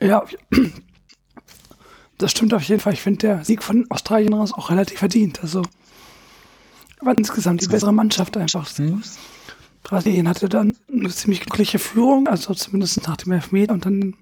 Ja, 0.00 0.24
das 2.18 2.30
stimmt 2.30 2.54
auf 2.54 2.62
jeden 2.62 2.80
Fall. 2.80 2.92
Ich 2.92 3.00
finde, 3.00 3.18
der 3.18 3.44
Sieg 3.44 3.62
von 3.62 3.86
Australien 3.90 4.34
raus 4.34 4.52
auch 4.52 4.70
relativ 4.70 4.98
verdient. 4.98 5.40
Also, 5.42 5.62
war 7.06 7.16
insgesamt 7.16 7.62
die 7.62 7.68
bessere 7.68 7.92
Mannschaft 7.92 8.36
einfach. 8.36 8.68
Hm. 8.76 9.02
Brasilien 9.82 10.28
hatte 10.28 10.48
dann 10.48 10.72
eine 10.92 11.10
ziemlich 11.10 11.40
glückliche 11.40 11.78
Führung, 11.78 12.26
also 12.26 12.52
zumindest 12.54 13.06
nach 13.06 13.16
dem 13.16 13.32
Elfmeter 13.32 13.72
und 13.72 13.86
dann, 13.86 14.16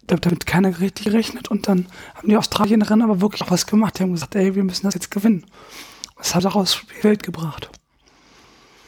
ich 0.00 0.06
glaube, 0.08 0.20
damit 0.20 0.46
keiner 0.46 0.80
richtig 0.80 1.06
gerechnet 1.06 1.48
und 1.48 1.68
dann 1.68 1.86
haben 2.14 2.28
die 2.28 2.36
Australienerinnen 2.36 3.08
aber 3.08 3.20
wirklich 3.20 3.42
auch 3.42 3.50
was 3.52 3.66
gemacht. 3.66 3.98
Die 3.98 4.02
haben 4.02 4.12
gesagt, 4.12 4.34
ey, 4.34 4.56
wir 4.56 4.64
müssen 4.64 4.84
das 4.84 4.94
jetzt 4.94 5.12
gewinnen. 5.12 5.46
Das 6.16 6.34
hat 6.34 6.44
auch 6.44 6.56
aus 6.56 6.82
die 6.98 7.04
Welt 7.04 7.22
gebracht. 7.22 7.70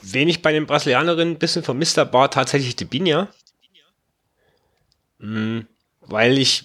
Wenig 0.02 0.42
bei 0.42 0.52
den 0.52 0.66
Brasilianerinnen 0.66 1.34
ein 1.34 1.38
bisschen 1.38 1.62
vermisst 1.62 1.96
war 1.96 2.30
tatsächlich 2.30 2.74
die 2.74 2.84
Binja. 2.84 3.28
Mhm, 5.18 5.66
weil 6.08 6.38
ich 6.38 6.64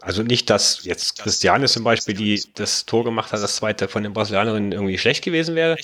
also 0.00 0.22
nicht, 0.22 0.50
dass 0.50 0.84
jetzt 0.84 1.18
Christiane 1.18 1.66
zum 1.66 1.84
Beispiel, 1.84 2.14
die 2.14 2.42
das 2.54 2.84
Tor 2.84 3.04
gemacht 3.04 3.32
hat, 3.32 3.42
das 3.42 3.56
zweite 3.56 3.86
von 3.86 4.02
den 4.02 4.12
Brasilianerinnen 4.12 4.72
irgendwie 4.72 4.98
schlecht 4.98 5.24
gewesen 5.24 5.54
wäre. 5.54 5.76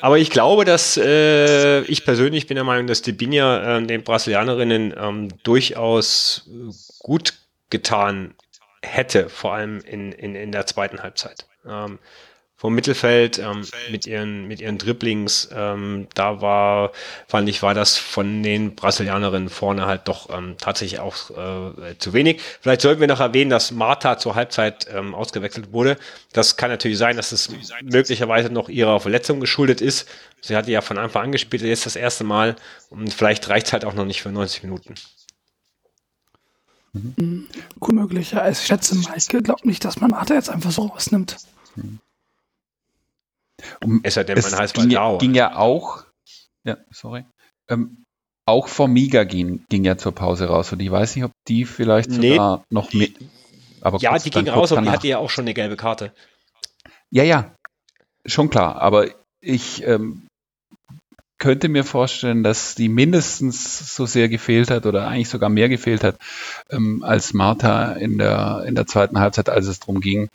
Aber 0.00 0.18
ich 0.18 0.30
glaube, 0.30 0.64
dass 0.64 0.96
äh, 0.96 1.80
ich 1.82 2.04
persönlich 2.04 2.46
bin 2.46 2.56
der 2.56 2.64
Meinung, 2.64 2.86
dass 2.86 3.02
die 3.02 3.12
Binja 3.12 3.78
äh, 3.78 3.86
den 3.86 4.04
Brasilianerinnen 4.04 4.94
ähm, 4.96 5.28
durchaus 5.42 6.48
gut 6.98 7.34
getan 7.70 8.34
hätte, 8.82 9.28
vor 9.28 9.54
allem 9.54 9.80
in, 9.80 10.12
in, 10.12 10.34
in 10.34 10.52
der 10.52 10.66
zweiten 10.66 11.02
Halbzeit. 11.02 11.46
Ähm, 11.66 11.98
vom 12.58 12.74
Mittelfeld 12.74 13.38
ähm, 13.38 13.64
mit 13.90 14.06
ihren 14.06 14.48
mit 14.48 14.60
ihren 14.60 14.78
Dribblings. 14.78 15.48
Ähm, 15.54 16.08
da 16.14 16.42
war 16.42 16.90
fand 17.28 17.48
ich 17.48 17.62
war 17.62 17.72
das 17.72 17.96
von 17.96 18.42
den 18.42 18.74
Brasilianerinnen 18.74 19.48
vorne 19.48 19.86
halt 19.86 20.08
doch 20.08 20.28
ähm, 20.36 20.56
tatsächlich 20.58 20.98
auch 20.98 21.30
äh, 21.30 21.96
zu 21.98 22.12
wenig. 22.12 22.40
Vielleicht 22.60 22.80
sollten 22.80 23.00
wir 23.00 23.06
noch 23.06 23.20
erwähnen, 23.20 23.48
dass 23.48 23.70
Marta 23.70 24.18
zur 24.18 24.34
Halbzeit 24.34 24.88
ähm, 24.92 25.14
ausgewechselt 25.14 25.72
wurde. 25.72 25.96
Das 26.32 26.56
kann 26.56 26.70
natürlich 26.70 26.98
sein, 26.98 27.16
dass 27.16 27.30
es 27.30 27.48
möglicherweise 27.82 28.50
noch 28.50 28.68
ihrer 28.68 28.98
Verletzung 28.98 29.38
geschuldet 29.38 29.80
ist. 29.80 30.08
Sie 30.40 30.56
hatte 30.56 30.72
ja 30.72 30.80
von 30.80 30.98
Anfang 30.98 31.26
an 31.26 31.32
gespielt, 31.32 31.62
jetzt 31.62 31.86
das 31.86 31.94
erste 31.94 32.24
Mal 32.24 32.56
und 32.90 33.14
vielleicht 33.14 33.48
reicht 33.48 33.68
es 33.68 33.72
halt 33.72 33.84
auch 33.84 33.94
noch 33.94 34.04
nicht 34.04 34.20
für 34.20 34.30
90 34.30 34.64
Minuten. 34.64 34.94
Mhm. 36.92 37.46
Gut 37.78 37.94
möglich, 37.94 38.32
ja. 38.32 38.48
Ich 38.48 38.58
schätze 38.58 38.96
mal, 38.96 39.16
ich 39.16 39.28
glaube 39.28 39.68
nicht, 39.68 39.84
dass 39.84 40.00
man 40.00 40.10
Marta 40.10 40.34
jetzt 40.34 40.50
einfach 40.50 40.72
so 40.72 40.86
rausnimmt. 40.86 41.36
Mhm. 41.76 42.00
Um, 43.84 44.00
es, 44.02 44.14
denn, 44.14 44.36
es 44.36 44.72
ging, 44.72 44.90
ja, 44.90 45.16
ging 45.18 45.34
ja 45.34 45.56
auch, 45.56 46.04
ja, 46.64 46.76
sorry, 46.90 47.24
ähm, 47.68 48.04
auch 48.46 48.68
Formiga 48.68 49.24
ging, 49.24 49.64
ging 49.68 49.84
ja 49.84 49.96
zur 49.96 50.12
Pause 50.12 50.46
raus 50.46 50.72
und 50.72 50.80
ich 50.80 50.90
weiß 50.90 51.16
nicht, 51.16 51.24
ob 51.24 51.32
die 51.46 51.64
vielleicht 51.64 52.10
sogar 52.10 52.58
nee, 52.58 52.64
noch 52.70 52.92
mit. 52.92 53.16
Aber 53.80 53.98
ja, 53.98 54.18
die 54.18 54.30
ging 54.30 54.48
raus, 54.48 54.72
aber 54.72 54.82
die 54.82 54.90
hatte 54.90 55.06
ja 55.06 55.18
auch 55.18 55.30
schon 55.30 55.44
eine 55.44 55.54
gelbe 55.54 55.76
Karte. 55.76 56.12
Ja, 57.10 57.22
ja, 57.22 57.54
schon 58.26 58.50
klar, 58.50 58.80
aber 58.80 59.08
ich 59.40 59.86
ähm, 59.86 60.26
könnte 61.38 61.68
mir 61.68 61.84
vorstellen, 61.84 62.42
dass 62.42 62.74
die 62.74 62.88
mindestens 62.88 63.94
so 63.94 64.06
sehr 64.06 64.28
gefehlt 64.28 64.70
hat 64.70 64.86
oder 64.86 65.06
eigentlich 65.06 65.28
sogar 65.28 65.48
mehr 65.48 65.68
gefehlt 65.68 66.02
hat 66.02 66.16
ähm, 66.70 67.04
als 67.04 67.32
Martha 67.32 67.92
in 67.92 68.18
der, 68.18 68.64
in 68.66 68.74
der 68.74 68.86
zweiten 68.86 69.20
Halbzeit, 69.20 69.48
als 69.48 69.66
es 69.66 69.78
darum 69.78 70.00
ging, 70.00 70.28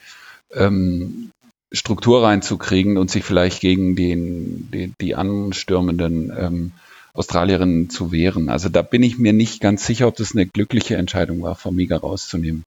ähm, 0.54 1.32
Struktur 1.74 2.24
reinzukriegen 2.24 2.98
und 2.98 3.10
sich 3.10 3.24
vielleicht 3.24 3.60
gegen 3.60 3.96
den, 3.96 4.70
die, 4.72 4.94
die 5.01 5.15
anstürmenden 5.15 6.32
ähm, 6.38 6.72
Australierinnen 7.13 7.89
zu 7.89 8.12
wehren. 8.12 8.50
Also 8.50 8.70
da 8.70 8.84
bin 8.84 9.03
ich 9.03 9.18
mir 9.18 9.34
nicht 9.34 9.60
ganz 9.60 9.86
sicher, 9.86 10.08
ob 10.08 10.15
das 10.15 10.34
eine 10.34 10.46
glückliche 10.46 10.96
Entscheidung 10.96 11.42
war, 11.42 11.56
Formiga 11.56 11.98
rauszunehmen. 11.98 12.63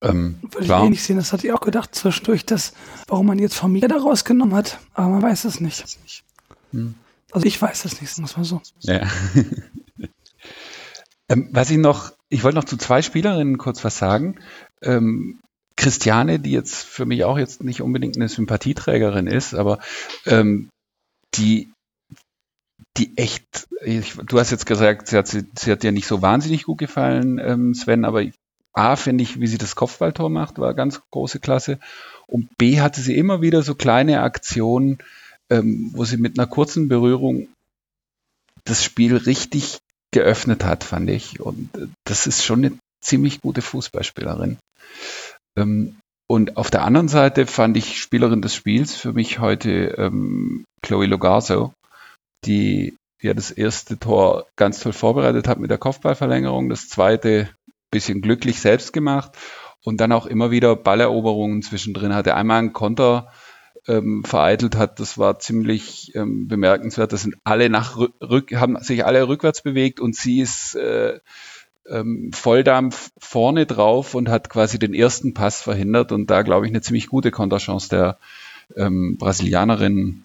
Ähm, 0.00 0.36
Würde 0.42 0.66
klar. 0.66 0.80
ich 0.80 0.86
ähnlich 0.86 1.02
sehen, 1.02 1.16
das 1.16 1.32
hatte 1.32 1.46
ich 1.46 1.52
auch 1.52 1.60
gedacht 1.60 1.94
zwischendurch, 1.94 2.46
dass, 2.46 2.74
warum 3.08 3.26
man 3.26 3.38
jetzt 3.38 3.56
Formiga 3.56 3.88
da 3.88 3.96
rausgenommen 3.96 4.54
hat, 4.54 4.78
aber 4.94 5.08
man 5.08 5.22
weiß 5.22 5.44
es 5.44 5.60
nicht. 5.60 5.84
Hm. 6.72 6.94
Also 7.32 7.46
ich 7.46 7.60
weiß 7.60 7.84
es 7.84 8.00
nicht, 8.00 8.18
muss 8.18 8.36
man 8.36 8.44
so. 8.44 8.60
Ja. 8.80 9.08
ähm, 11.28 11.48
was 11.52 11.70
ich 11.70 11.78
noch, 11.78 12.12
ich 12.28 12.44
wollte 12.44 12.56
noch 12.56 12.64
zu 12.64 12.76
zwei 12.76 13.02
Spielerinnen 13.02 13.58
kurz 13.58 13.82
was 13.82 13.98
sagen. 13.98 14.36
Ähm, 14.82 15.40
Christiane, 15.84 16.40
die 16.40 16.52
jetzt 16.52 16.82
für 16.82 17.04
mich 17.04 17.24
auch 17.24 17.36
jetzt 17.36 17.62
nicht 17.62 17.82
unbedingt 17.82 18.16
eine 18.16 18.30
Sympathieträgerin 18.30 19.26
ist, 19.26 19.52
aber 19.52 19.80
ähm, 20.24 20.70
die, 21.34 21.74
die 22.96 23.18
echt, 23.18 23.68
ich, 23.82 24.14
du 24.14 24.38
hast 24.38 24.50
jetzt 24.50 24.64
gesagt, 24.64 25.08
sie 25.08 25.18
hat, 25.18 25.28
sie, 25.28 25.44
sie 25.58 25.70
hat 25.70 25.82
dir 25.82 25.92
nicht 25.92 26.06
so 26.06 26.22
wahnsinnig 26.22 26.62
gut 26.62 26.78
gefallen, 26.78 27.38
ähm, 27.38 27.74
Sven, 27.74 28.06
aber 28.06 28.24
A, 28.72 28.96
finde 28.96 29.24
ich, 29.24 29.40
wie 29.40 29.46
sie 29.46 29.58
das 29.58 29.76
Kopfballtor 29.76 30.30
macht, 30.30 30.58
war 30.58 30.72
ganz 30.72 31.02
große 31.10 31.38
Klasse. 31.38 31.78
Und 32.26 32.48
B, 32.56 32.80
hatte 32.80 33.02
sie 33.02 33.18
immer 33.18 33.42
wieder 33.42 33.62
so 33.62 33.74
kleine 33.74 34.22
Aktionen, 34.22 34.96
ähm, 35.50 35.90
wo 35.92 36.06
sie 36.06 36.16
mit 36.16 36.38
einer 36.38 36.48
kurzen 36.48 36.88
Berührung 36.88 37.48
das 38.64 38.82
Spiel 38.82 39.14
richtig 39.14 39.80
geöffnet 40.12 40.64
hat, 40.64 40.82
fand 40.82 41.10
ich. 41.10 41.40
Und 41.40 41.68
das 42.04 42.26
ist 42.26 42.42
schon 42.42 42.64
eine 42.64 42.78
ziemlich 43.02 43.42
gute 43.42 43.60
Fußballspielerin. 43.60 44.56
Ähm, 45.56 45.96
und 46.26 46.56
auf 46.56 46.70
der 46.70 46.82
anderen 46.82 47.08
Seite 47.08 47.46
fand 47.46 47.76
ich 47.76 48.00
Spielerin 48.00 48.42
des 48.42 48.54
Spiels 48.54 48.96
für 48.96 49.12
mich 49.12 49.38
heute 49.38 49.94
ähm, 49.98 50.64
Chloe 50.82 51.06
Logarzo, 51.06 51.72
die 52.44 52.96
ja 53.20 53.34
das 53.34 53.50
erste 53.50 53.98
Tor 53.98 54.46
ganz 54.56 54.80
toll 54.80 54.92
vorbereitet 54.92 55.48
hat 55.48 55.58
mit 55.58 55.70
der 55.70 55.78
Kopfballverlängerung, 55.78 56.68
das 56.68 56.88
zweite 56.88 57.50
bisschen 57.90 58.22
glücklich 58.22 58.60
selbst 58.60 58.92
gemacht 58.92 59.32
und 59.82 60.00
dann 60.00 60.12
auch 60.12 60.26
immer 60.26 60.50
wieder 60.50 60.76
Balleroberungen 60.76 61.62
zwischendrin 61.62 62.14
hatte. 62.14 62.34
Einmal 62.34 62.58
ein 62.58 62.72
Konter 62.72 63.28
ähm, 63.86 64.24
vereitelt 64.24 64.76
hat, 64.76 64.98
das 64.98 65.18
war 65.18 65.38
ziemlich 65.38 66.14
ähm, 66.14 66.48
bemerkenswert. 66.48 67.12
Das 67.12 67.22
sind 67.22 67.36
alle 67.44 67.68
nach 67.70 67.96
rück, 67.96 68.54
haben 68.54 68.78
sich 68.80 69.04
alle 69.04 69.28
rückwärts 69.28 69.62
bewegt 69.62 70.00
und 70.00 70.16
sie 70.16 70.40
ist 70.40 70.74
äh, 70.74 71.20
ähm, 71.88 72.30
Volldampf 72.32 73.10
vorne 73.18 73.66
drauf 73.66 74.14
und 74.14 74.28
hat 74.28 74.48
quasi 74.48 74.78
den 74.78 74.94
ersten 74.94 75.34
Pass 75.34 75.60
verhindert 75.60 76.12
und 76.12 76.30
da 76.30 76.42
glaube 76.42 76.66
ich 76.66 76.72
eine 76.72 76.80
ziemlich 76.80 77.08
gute 77.08 77.30
Konterchance 77.30 77.88
der 77.88 78.18
ähm, 78.76 79.16
Brasilianerin 79.18 80.24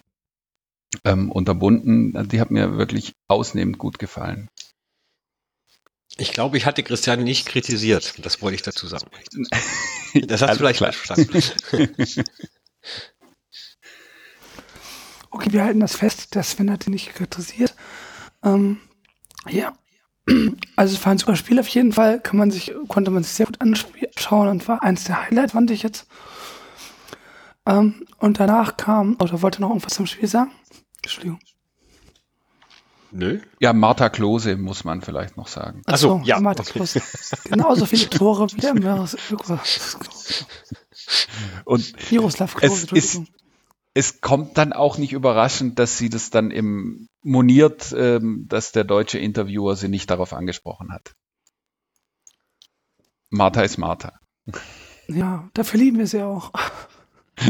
ähm, 1.04 1.30
unterbunden. 1.30 2.28
Die 2.28 2.40
hat 2.40 2.50
mir 2.50 2.76
wirklich 2.78 3.14
ausnehmend 3.28 3.78
gut 3.78 3.98
gefallen. 3.98 4.48
Ich 6.16 6.32
glaube, 6.32 6.56
ich 6.56 6.66
hatte 6.66 6.82
Christian 6.82 7.22
nicht 7.22 7.46
kritisiert. 7.46 8.14
Das 8.24 8.42
wollte 8.42 8.56
ich 8.56 8.62
dazu 8.62 8.86
sagen. 8.86 9.10
Das 10.26 10.42
hast 10.42 10.54
du 10.54 10.58
vielleicht 10.58 10.80
falsch 10.80 10.96
verstanden. 10.96 12.24
Okay, 15.32 15.52
wir 15.52 15.62
halten 15.62 15.78
das 15.78 15.94
fest. 15.94 16.34
Der 16.34 16.42
Sven 16.42 16.72
hat 16.72 16.88
ihn 16.88 16.92
nicht 16.92 17.14
kritisiert. 17.14 17.76
Ähm, 18.42 18.80
ja, 19.48 19.72
also 20.76 20.94
es 20.94 21.04
war 21.04 21.12
ein 21.12 21.18
super 21.18 21.36
Spiel 21.36 21.58
auf 21.58 21.68
jeden 21.68 21.92
Fall, 21.92 22.20
kann 22.20 22.38
man 22.38 22.50
sich, 22.50 22.72
konnte 22.88 23.10
man 23.10 23.22
sich 23.22 23.32
sehr 23.32 23.46
gut 23.46 23.60
anschauen 23.60 24.48
und 24.48 24.68
war 24.68 24.82
eins 24.82 25.04
der 25.04 25.22
Highlights, 25.22 25.52
fand 25.52 25.70
ich 25.70 25.82
jetzt. 25.82 26.06
Ähm, 27.66 28.06
und 28.18 28.40
danach 28.40 28.76
kam, 28.76 29.16
oder 29.20 29.42
wollte 29.42 29.60
noch 29.60 29.70
irgendwas 29.70 29.94
zum 29.94 30.06
Spiel 30.06 30.28
sagen? 30.28 30.52
Entschuldigung. 31.02 31.40
Nö. 33.12 33.40
Ja, 33.58 33.72
Martha 33.72 34.08
Klose 34.08 34.56
muss 34.56 34.84
man 34.84 35.02
vielleicht 35.02 35.36
noch 35.36 35.48
sagen. 35.48 35.82
Achso, 35.86 36.18
Ach 36.18 36.20
so, 36.20 36.26
ja. 36.26 36.38
Martha 36.40 36.62
okay. 36.62 36.72
Klose. 36.74 37.02
Genauso 37.44 37.86
viele 37.86 38.08
Tore 38.08 38.46
wie 38.52 38.60
der 38.60 38.74
Meeres. 38.74 39.16
Und 41.64 42.10
Miroslav 42.10 42.54
Klose, 42.54 42.86
es 42.92 43.14
ist, 43.14 43.22
es 43.94 44.20
kommt 44.20 44.56
dann 44.58 44.72
auch 44.72 44.96
nicht 44.98 45.12
überraschend, 45.12 45.80
dass 45.80 45.98
sie 45.98 46.08
das 46.08 46.30
dann 46.30 46.52
im 46.52 47.08
moniert, 47.22 47.94
ähm, 47.96 48.46
dass 48.48 48.72
der 48.72 48.84
deutsche 48.84 49.18
Interviewer 49.18 49.76
sie 49.76 49.88
nicht 49.88 50.10
darauf 50.10 50.32
angesprochen 50.32 50.92
hat. 50.92 51.14
Martha 53.30 53.62
ist 53.62 53.78
Martha. 53.78 54.18
Ja, 55.08 55.48
dafür 55.54 55.78
lieben 55.80 55.98
wir 55.98 56.06
sie 56.06 56.22
auch. 56.22 56.52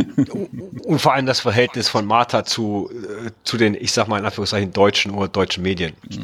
Und 0.85 1.01
vor 1.01 1.15
allem 1.15 1.27
das 1.27 1.41
Verhältnis 1.41 1.89
von 1.89 2.07
Martha 2.07 2.45
zu, 2.45 2.91
äh, 2.91 3.31
zu 3.45 3.57
den, 3.57 3.75
ich 3.75 3.93
sag 3.93 4.09
mal 4.09 4.19
in 4.19 4.25
Anführungszeichen, 4.25 4.73
deutschen 4.73 5.13
oder 5.13 5.29
deutschen 5.29 5.63
Medien. 5.63 5.95
Mhm. 6.09 6.23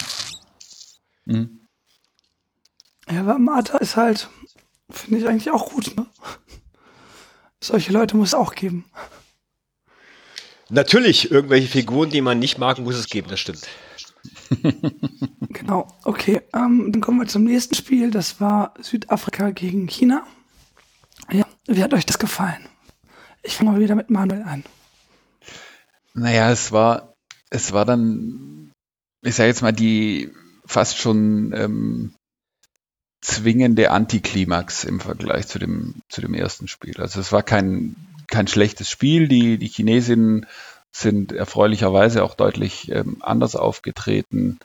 mhm. 1.24 1.60
Ja, 3.08 3.20
aber 3.20 3.38
Martha 3.38 3.78
ist 3.78 3.96
halt, 3.96 4.28
finde 4.90 5.20
ich 5.20 5.28
eigentlich 5.28 5.52
auch 5.52 5.70
gut. 5.70 5.96
Ne? 5.96 6.06
Solche 7.60 7.92
Leute 7.92 8.16
muss 8.16 8.28
es 8.28 8.34
auch 8.34 8.54
geben. 8.54 8.84
Natürlich, 10.68 11.30
irgendwelche 11.30 11.68
Figuren, 11.68 12.10
die 12.10 12.20
man 12.20 12.38
nicht 12.38 12.58
mag, 12.58 12.78
muss 12.78 12.96
es 12.96 13.06
geben, 13.06 13.28
das 13.28 13.40
stimmt. 13.40 13.68
genau, 15.48 15.86
okay. 16.04 16.42
Ähm, 16.52 16.90
dann 16.90 17.00
kommen 17.00 17.20
wir 17.20 17.28
zum 17.28 17.44
nächsten 17.44 17.74
Spiel. 17.74 18.10
Das 18.10 18.40
war 18.40 18.74
Südafrika 18.80 19.50
gegen 19.50 19.86
China. 19.86 20.26
Ja, 21.30 21.46
wie 21.66 21.82
hat 21.82 21.94
euch 21.94 22.06
das 22.06 22.18
gefallen? 22.18 22.68
Ich 23.42 23.56
fange 23.56 23.70
mal 23.70 23.80
wieder 23.80 23.94
mit 23.94 24.10
Manuel 24.10 24.42
an. 24.42 24.64
Naja, 26.14 26.50
es 26.50 26.72
war, 26.72 27.14
es 27.50 27.72
war 27.72 27.84
dann, 27.84 28.72
ich 29.22 29.34
sage 29.34 29.48
jetzt 29.48 29.62
mal, 29.62 29.72
die 29.72 30.32
fast 30.64 30.98
schon 30.98 31.52
ähm, 31.54 32.14
zwingende 33.20 33.90
Antiklimax 33.90 34.84
im 34.84 35.00
Vergleich 35.00 35.46
zu 35.46 35.58
dem, 35.58 35.96
zu 36.08 36.20
dem 36.20 36.34
ersten 36.34 36.68
Spiel. 36.68 37.00
Also 37.00 37.20
es 37.20 37.32
war 37.32 37.42
kein 37.42 37.96
kein 38.28 38.46
schlechtes 38.46 38.90
Spiel. 38.90 39.28
Die, 39.28 39.58
die 39.58 39.68
Chinesinnen 39.68 40.46
sind 40.92 41.32
erfreulicherweise 41.32 42.24
auch 42.24 42.34
deutlich 42.34 42.90
ähm, 42.90 43.18
anders 43.20 43.56
aufgetreten. 43.56 44.58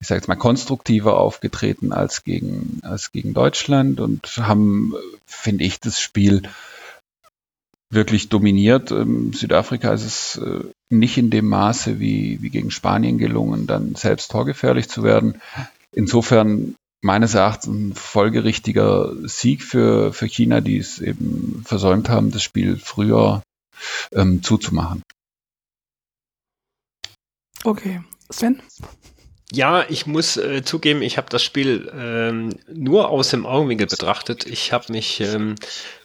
Ich 0.00 0.08
sage 0.08 0.20
jetzt 0.20 0.28
mal 0.28 0.36
konstruktiver 0.36 1.18
aufgetreten 1.18 1.92
als 1.92 2.24
gegen, 2.24 2.80
als 2.82 3.12
gegen 3.12 3.34
Deutschland 3.34 4.00
und 4.00 4.26
haben, 4.38 4.94
finde 5.26 5.64
ich, 5.64 5.80
das 5.80 6.00
Spiel 6.00 6.42
wirklich 7.90 8.28
dominiert. 8.28 8.90
Ähm, 8.90 9.32
Südafrika 9.32 9.92
ist 9.92 10.04
es 10.04 10.36
äh, 10.36 10.64
nicht 10.90 11.16
in 11.18 11.30
dem 11.30 11.46
Maße 11.46 12.00
wie, 12.00 12.38
wie 12.40 12.50
gegen 12.50 12.70
Spanien 12.70 13.18
gelungen, 13.18 13.66
dann 13.66 13.94
selbst 13.94 14.30
torgefährlich 14.30 14.88
zu 14.88 15.02
werden. 15.02 15.40
Insofern 15.92 16.74
meines 17.04 17.34
Erachtens 17.34 17.66
ein 17.74 17.94
folgerichtiger 17.94 19.12
Sieg 19.24 19.62
für, 19.62 20.12
für 20.12 20.26
China, 20.26 20.60
die 20.62 20.78
es 20.78 21.00
eben 21.00 21.62
versäumt 21.64 22.08
haben, 22.08 22.30
das 22.30 22.42
Spiel 22.42 22.78
früher 22.78 23.42
ähm, 24.12 24.42
zuzumachen. 24.42 25.02
Okay. 27.62 28.02
Sven? 28.30 28.62
Ja, 29.52 29.84
ich 29.88 30.06
muss 30.06 30.38
äh, 30.38 30.64
zugeben, 30.64 31.02
ich 31.02 31.18
habe 31.18 31.28
das 31.28 31.42
Spiel 31.44 31.92
ähm, 31.94 32.56
nur 32.72 33.10
aus 33.10 33.28
dem 33.28 33.44
Augenwinkel 33.44 33.86
betrachtet. 33.86 34.46
Ich 34.46 34.72
habe 34.72 34.90
mich 34.90 35.20
ähm, 35.20 35.56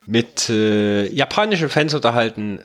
mit 0.05 0.49
äh, 0.49 1.07
japanischen 1.07 1.69
Fans 1.69 1.93
unterhalten 1.93 2.59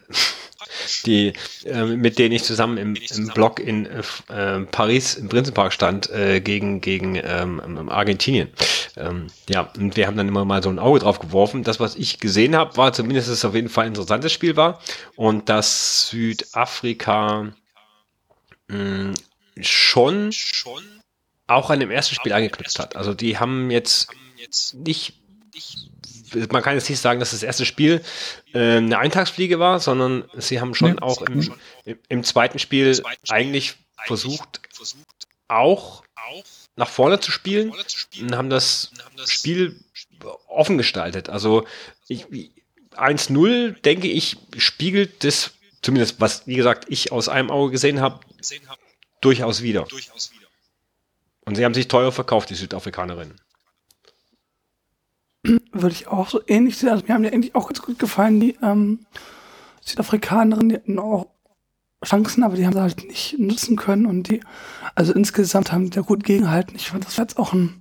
die, 1.06 1.32
äh, 1.64 1.84
mit 1.84 2.18
denen 2.18 2.34
ich 2.34 2.44
zusammen 2.44 2.78
im, 2.78 2.94
im 2.94 3.28
Blog 3.28 3.60
in 3.60 3.86
äh, 3.86 4.60
Paris 4.60 5.14
im 5.14 5.28
Prinzenpark 5.28 5.72
stand, 5.72 6.10
äh, 6.10 6.40
gegen, 6.40 6.80
gegen 6.80 7.16
ähm, 7.16 7.88
Argentinien. 7.88 8.48
Ähm, 8.96 9.28
ja, 9.48 9.70
und 9.76 9.96
wir 9.96 10.06
haben 10.06 10.16
dann 10.16 10.28
immer 10.28 10.44
mal 10.44 10.62
so 10.62 10.68
ein 10.68 10.78
Auge 10.78 11.00
drauf 11.00 11.18
geworfen. 11.18 11.64
Das, 11.64 11.80
was 11.80 11.96
ich 11.96 12.20
gesehen 12.20 12.56
habe, 12.56 12.76
war 12.76 12.92
zumindest, 12.92 13.28
dass 13.28 13.38
es 13.38 13.44
auf 13.44 13.54
jeden 13.54 13.68
Fall 13.68 13.86
ein 13.86 13.88
interessantes 13.92 14.32
Spiel 14.32 14.56
war 14.56 14.80
und 15.16 15.48
dass 15.48 16.08
Südafrika 16.08 17.52
mh, 18.68 19.14
schon, 19.60 20.32
schon 20.32 20.82
auch 21.46 21.70
an 21.70 21.80
dem 21.80 21.90
ersten 21.90 22.14
Spiel 22.14 22.32
angeknüpft 22.32 22.78
hat. 22.78 22.96
Also 22.96 23.14
die 23.14 23.38
haben 23.38 23.70
jetzt 23.70 24.08
nicht 24.74 25.14
man 26.50 26.62
kann 26.62 26.74
jetzt 26.74 26.88
nicht 26.88 27.00
sagen, 27.00 27.20
dass 27.20 27.32
das 27.32 27.42
erste 27.42 27.64
Spiel 27.64 28.02
äh, 28.52 28.76
eine 28.76 28.98
Eintagsfliege 28.98 29.58
war, 29.58 29.80
sondern 29.80 30.24
sie 30.36 30.60
haben 30.60 30.74
schon 30.74 30.96
ja. 30.96 31.02
auch 31.02 31.22
im, 31.22 31.54
im, 31.84 31.98
im, 32.08 32.24
zweiten 32.24 32.58
Spiel 32.58 33.02
eigentlich 33.28 33.76
versucht, 34.06 34.60
auch 35.48 36.02
nach 36.76 36.88
vorne 36.88 37.20
zu 37.20 37.30
spielen 37.30 37.72
und 38.20 38.36
haben 38.36 38.50
das 38.50 38.90
Spiel 39.26 39.80
offen 40.48 40.78
gestaltet. 40.78 41.28
Also 41.28 41.66
1-0, 42.08 43.80
denke 43.82 44.08
ich, 44.08 44.36
spiegelt 44.56 45.24
das, 45.24 45.52
zumindest 45.82 46.20
was, 46.20 46.46
wie 46.46 46.56
gesagt, 46.56 46.86
ich 46.88 47.12
aus 47.12 47.28
einem 47.28 47.50
Auge 47.50 47.72
gesehen 47.72 48.00
habe, 48.00 48.20
durchaus 49.20 49.62
wieder. 49.62 49.86
Und 51.44 51.56
sie 51.56 51.64
haben 51.64 51.74
sich 51.74 51.88
teuer 51.88 52.10
verkauft, 52.10 52.50
die 52.50 52.54
Südafrikanerinnen 52.54 53.40
würde 55.72 55.94
ich 55.94 56.08
auch 56.08 56.28
so 56.28 56.40
ähnlich 56.46 56.76
sehen. 56.76 56.90
Also 56.90 57.04
mir 57.06 57.14
haben 57.14 57.22
die 57.22 57.32
eigentlich 57.32 57.54
auch 57.54 57.68
ganz 57.68 57.82
gut 57.82 57.98
gefallen, 57.98 58.40
die 58.40 58.56
ähm, 58.62 59.06
Südafrikanerinnen, 59.82 60.68
die 60.70 60.76
hatten 60.76 60.98
auch 60.98 61.26
Chancen, 62.04 62.42
aber 62.42 62.56
die 62.56 62.66
haben 62.66 62.74
sie 62.74 62.80
halt 62.80 63.04
nicht 63.06 63.38
nutzen 63.38 63.76
können 63.76 64.06
und 64.06 64.28
die, 64.28 64.40
also 64.94 65.12
insgesamt 65.12 65.72
haben 65.72 65.84
die 65.84 65.90
da 65.90 66.02
gut 66.02 66.24
gegengehalten. 66.24 66.76
Ich 66.76 66.90
fand, 66.90 67.04
das 67.06 67.16
war 67.16 67.24
jetzt 67.24 67.38
auch 67.38 67.52
ein 67.52 67.80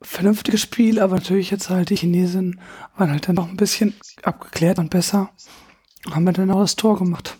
vernünftiges 0.00 0.60
Spiel, 0.60 1.00
aber 1.00 1.16
natürlich 1.16 1.50
jetzt 1.50 1.70
halt 1.70 1.90
die 1.90 1.96
Chinesen 1.96 2.60
waren 2.96 3.10
halt 3.10 3.28
dann 3.28 3.36
noch 3.36 3.48
ein 3.48 3.56
bisschen 3.56 3.94
abgeklärt 4.22 4.78
und 4.78 4.90
besser. 4.90 5.30
Haben 6.10 6.24
wir 6.24 6.32
dann 6.32 6.50
auch 6.50 6.60
das 6.60 6.76
Tor 6.76 6.98
gemacht. 6.98 7.36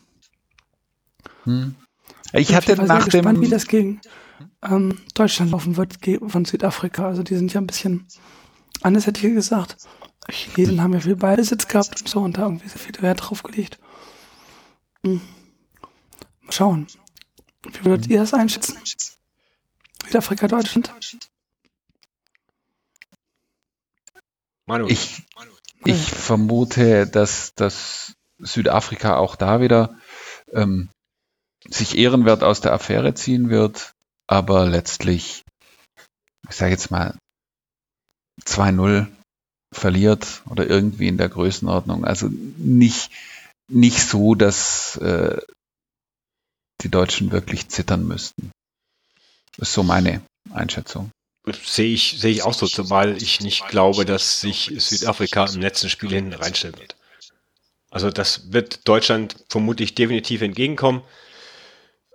Hm. 1.45 1.75
Ich 2.33 2.55
hatte 2.55 2.73
ich 2.73 2.79
nach 2.79 3.05
gespannt, 3.05 3.38
dem 3.38 3.43
wie 3.43 3.49
das 3.49 3.67
gegen 3.67 4.01
ähm, 4.62 4.98
Deutschland 5.14 5.50
laufen 5.50 5.76
wird 5.76 5.98
von 6.28 6.44
Südafrika. 6.44 7.07
Also 7.07 7.22
die 7.22 7.35
sind 7.37 7.52
ja 7.52 7.61
ein 7.61 7.66
bisschen 7.66 8.07
anders, 8.83 9.07
hätte 9.07 9.26
ich 9.26 9.35
gesagt. 9.35 9.76
Chinesen 10.31 10.81
haben 10.81 10.92
ja 10.92 11.00
viel 11.00 11.16
Ballbesitz 11.16 11.66
gehabt 11.68 12.00
und 12.00 12.09
so 12.09 12.20
und 12.20 12.38
da 12.38 12.42
irgendwie 12.42 12.68
sehr 12.68 12.78
viel 12.78 13.02
Wert 13.02 13.20
drauf 13.22 13.42
gelegt. 13.42 13.78
Hm. 15.05 15.20
Mal 16.42 16.52
schauen. 16.52 16.87
Wie 17.64 17.85
würdet 17.85 18.09
ihr 18.09 18.20
das 18.20 18.35
einschätzen? 18.35 18.78
Südafrika, 20.05 20.48
Deutschland? 20.48 20.92
Manu. 24.66 24.87
Ich, 24.88 25.22
ich 25.85 26.11
vermute, 26.11 27.07
dass, 27.07 27.55
dass 27.55 28.14
Südafrika 28.38 29.16
auch 29.16 29.37
da 29.37 29.61
wieder 29.61 29.96
ähm, 30.52 30.88
sich 31.68 31.96
ehrenwert 31.96 32.42
aus 32.42 32.61
der 32.61 32.72
Affäre 32.72 33.14
ziehen 33.14 33.50
wird, 33.50 33.94
aber 34.26 34.66
letztlich, 34.66 35.42
ich 36.48 36.56
sage 36.56 36.72
jetzt 36.72 36.90
mal, 36.90 37.16
2-0 38.44 39.06
verliert 39.72 40.42
oder 40.48 40.68
irgendwie 40.68 41.08
in 41.08 41.18
der 41.18 41.28
Größenordnung. 41.28 42.04
Also 42.04 42.28
nicht, 42.30 43.11
nicht 43.68 44.00
so, 44.00 44.35
dass 44.35 44.96
äh, 44.96 45.40
die 46.82 46.90
Deutschen 46.90 47.32
wirklich 47.32 47.68
zittern 47.68 48.06
müssten. 48.06 48.50
Das 49.56 49.68
ist 49.68 49.74
so 49.74 49.82
meine 49.82 50.22
Einschätzung. 50.52 51.11
Sehe 51.64 51.92
ich, 51.92 52.20
sehe 52.20 52.30
ich 52.30 52.42
auch 52.42 52.54
so, 52.54 52.66
zumal 52.66 53.20
ich 53.20 53.40
nicht 53.40 53.66
glaube, 53.68 54.04
dass 54.04 54.40
sich 54.40 54.72
Südafrika 54.76 55.46
im 55.46 55.61
letzten 55.61 55.88
Spiel 55.88 56.11
hinten 56.11 56.35
reinstellen 56.35 56.78
wird. 56.78 56.96
Also 57.90 58.11
das 58.11 58.52
wird 58.52 58.88
Deutschland 58.88 59.37
vermutlich 59.48 59.94
definitiv 59.94 60.40
entgegenkommen, 60.42 61.02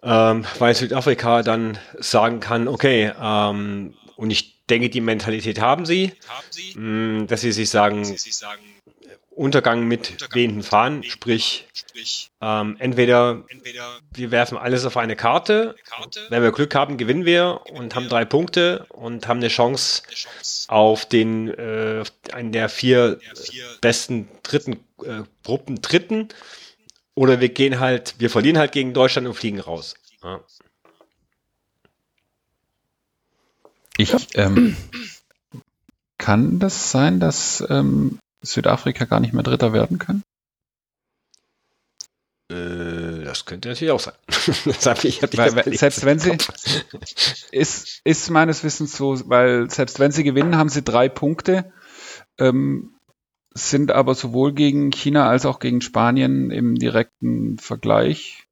ähm, 0.03 0.45
weil 0.59 0.75
Südafrika 0.75 1.43
dann 1.43 1.77
sagen 1.97 2.39
kann, 2.39 2.67
okay, 2.67 3.11
ähm, 3.19 3.93
und 4.15 4.31
ich 4.31 4.65
denke, 4.67 4.89
die 4.89 5.01
Mentalität 5.01 5.59
haben 5.61 5.85
sie, 5.85 6.13
mh, 6.75 6.81
mm, 7.23 7.27
dass 7.27 7.41
sie 7.41 7.51
sich 7.51 7.69
sagen, 7.69 8.15
Untergang 9.37 9.87
mit 9.87 10.33
wehenden 10.33 10.63
Fahnen, 10.63 11.03
sprich, 11.03 11.67
ähm, 12.41 12.75
entweder, 12.79 13.43
wir 14.11 14.31
werfen 14.31 14.57
alles 14.57 14.83
auf 14.83 14.97
eine 14.97 15.15
Karte, 15.15 15.75
wenn 16.29 16.41
wir 16.41 16.51
Glück 16.51 16.73
haben, 16.73 16.97
gewinnen 16.97 17.25
wir 17.25 17.61
und 17.71 17.93
haben 17.93 18.09
drei 18.09 18.25
Punkte 18.25 18.87
und 18.89 19.27
haben 19.27 19.37
eine 19.37 19.49
Chance 19.49 20.01
auf 20.69 21.05
den 21.05 21.49
äh, 21.49 22.03
einen 22.31 22.51
der 22.51 22.67
vier 22.67 23.19
besten 23.79 24.27
dritten 24.41 24.73
äh, 25.03 25.21
Gruppen 25.43 25.81
dritten 25.83 26.29
oder 27.17 27.41
wir 27.41 27.49
gehen 27.49 27.79
halt, 27.79 28.13
wir 28.19 28.29
verlieren 28.29 28.59
halt 28.59 28.71
gegen 28.71 28.93
Deutschland 28.93 29.25
und 29.25 29.33
fliegen 29.33 29.59
raus. 29.59 29.95
Ja. 30.23 30.39
Ich 33.97 34.13
ähm, 34.35 34.77
kann 36.19 36.59
das 36.59 36.91
sein, 36.91 37.19
dass 37.19 37.65
ähm, 37.69 38.19
Südafrika 38.43 39.05
gar 39.05 39.19
nicht 39.19 39.33
mehr 39.33 39.41
Dritter 39.41 39.73
werden 39.73 39.97
können? 39.97 40.21
Äh, 42.51 43.23
das 43.25 43.45
könnte 43.45 43.69
natürlich 43.69 43.91
auch 43.91 43.99
sein. 43.99 44.13
ich, 45.03 45.23
weil, 45.23 45.55
weil, 45.55 45.75
selbst 45.75 46.05
wenn 46.05 46.19
sie 46.19 46.37
ist, 47.51 48.01
ist 48.03 48.29
meines 48.29 48.63
Wissens 48.63 48.95
so, 48.95 49.27
weil 49.27 49.71
selbst 49.71 49.99
wenn 49.99 50.11
sie 50.11 50.23
gewinnen, 50.23 50.55
haben 50.55 50.69
sie 50.69 50.83
drei 50.83 51.09
Punkte, 51.09 51.73
ähm, 52.37 52.96
sind 53.57 53.91
aber 53.91 54.15
sowohl 54.15 54.53
gegen 54.53 54.91
China 54.91 55.27
als 55.29 55.45
auch 55.45 55.59
gegen 55.59 55.81
Spanien 55.81 56.51
im 56.51 56.75
direkten 56.75 57.57
Vergleich. 57.57 58.47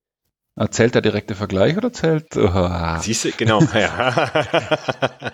Ah, 0.56 0.70
zählt 0.70 0.96
der 0.96 1.02
direkte 1.02 1.36
Vergleich 1.36 1.76
oder 1.78 1.92
zählt? 1.92 2.36
Oh. 2.38 2.98
Siehst 3.02 3.26
du, 3.26 3.32
genau. 3.32 3.62
Ja. 3.74 5.34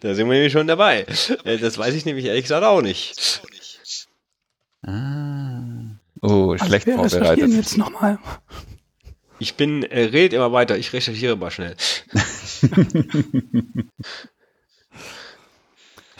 Da 0.00 0.14
sind 0.14 0.26
wir 0.26 0.34
nämlich 0.34 0.52
schon 0.52 0.66
dabei. 0.66 1.04
Äh, 1.44 1.58
das 1.58 1.76
weiß 1.76 1.94
ich 1.94 2.06
nämlich 2.06 2.24
ehrlich 2.24 2.44
gesagt 2.44 2.64
auch 2.64 2.80
nicht. 2.80 3.42
Ah. 4.82 5.98
Oh, 6.22 6.52
also 6.52 6.64
schlecht 6.64 6.88
also 6.88 7.18
vorbereitet. 7.18 7.50
jetzt 7.50 7.76
nochmal. 7.76 8.18
Ich 9.38 9.54
bin, 9.54 9.82
äh, 9.82 10.04
redet 10.04 10.32
immer 10.34 10.52
weiter, 10.52 10.78
ich 10.78 10.92
recherchiere 10.92 11.36
mal 11.36 11.50
schnell. 11.50 11.76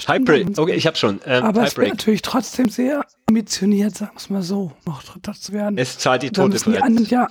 Hybrid, 0.09 0.59
okay, 0.59 0.75
ich 0.75 0.87
hab's 0.87 0.99
schon. 0.99 1.21
Ähm, 1.25 1.45
aber 1.45 1.65
es 1.65 1.77
wird 1.77 1.89
natürlich 1.89 2.23
trotzdem 2.23 2.69
sehr 2.69 3.05
ambitioniert, 3.27 3.97
sagen 3.97 4.13
wir 4.15 4.19
es 4.19 4.31
mal 4.31 4.43
so, 4.43 4.73
noch 4.87 5.03
Dritter 5.03 5.35
zu 5.35 5.53
werden. 5.53 5.79
Es 5.79 5.99
zahlt 5.99 6.23
die 6.23 6.31
Tote 6.31 6.59
Die 6.59 6.79
anderen 6.79 7.07
ja 7.07 7.29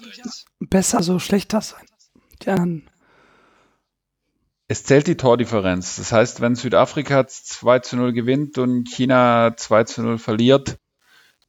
besser, 0.59 0.97
also 0.97 1.19
schlechter 1.19 1.61
sein. 1.61 1.85
Die 2.43 2.49
anderen 2.49 2.89
es 4.71 4.83
zählt 4.83 5.07
die 5.07 5.17
Tordifferenz. 5.17 5.95
Das 5.95 6.11
heißt, 6.11 6.41
wenn 6.41 6.53
Südafrika 6.53 7.27
2 7.27 7.79
zu 7.79 7.97
0 7.97 8.13
gewinnt 8.13 8.59
und 8.59 8.87
China 8.87 9.57
2 9.57 9.83
zu 9.85 10.03
0 10.03 10.19
verliert, 10.19 10.77